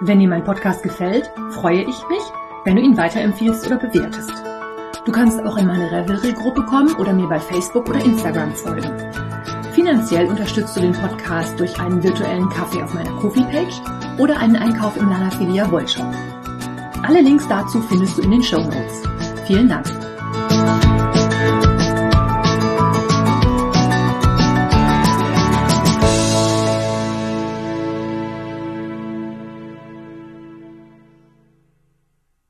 Wenn 0.07 0.19
dir 0.19 0.29
mein 0.29 0.45
Podcast 0.45 0.83
gefällt, 0.83 1.31
freue 1.51 1.81
ich 1.81 2.09
mich, 2.09 2.23
wenn 2.65 2.77
du 2.77 2.83
ihn 2.83 2.97
weiterempfiehlst 2.97 3.67
oder 3.67 3.77
bewertest. 3.77 4.33
Du 5.05 5.13
kannst 5.13 5.41
auch 5.41 5.57
in 5.59 5.67
meine 5.67 5.91
Revelry-Gruppe 5.91 6.65
kommen 6.65 6.95
oder 6.97 7.13
mir 7.13 7.29
bei 7.29 7.39
Facebook 7.39 7.89
oder 7.89 8.03
Instagram 8.03 8.55
folgen. 8.55 8.91
Finanziell 9.75 10.27
unterstützt 10.27 10.77
du 10.77 10.81
den 10.81 10.93
Podcast 10.93 11.59
durch 11.59 11.79
einen 11.79 12.03
virtuellen 12.03 12.49
Kaffee 12.49 12.83
auf 12.83 12.95
meiner 12.95 13.13
Kofi-Page 13.21 13.81
oder 14.19 14.39
einen 14.39 14.57
Einkauf 14.57 14.97
im 14.97 15.11
Lana 15.11 15.31
Filia 15.31 15.71
Wollshop. 15.71 16.34
Alle 17.07 17.21
Links 17.21 17.47
dazu 17.49 17.83
findest 17.83 18.17
du 18.17 18.23
in 18.23 18.31
den 18.31 18.43
Show 18.43 18.63
Notes. 18.63 19.03
Vielen 19.47 19.69
Dank. 19.69 20.04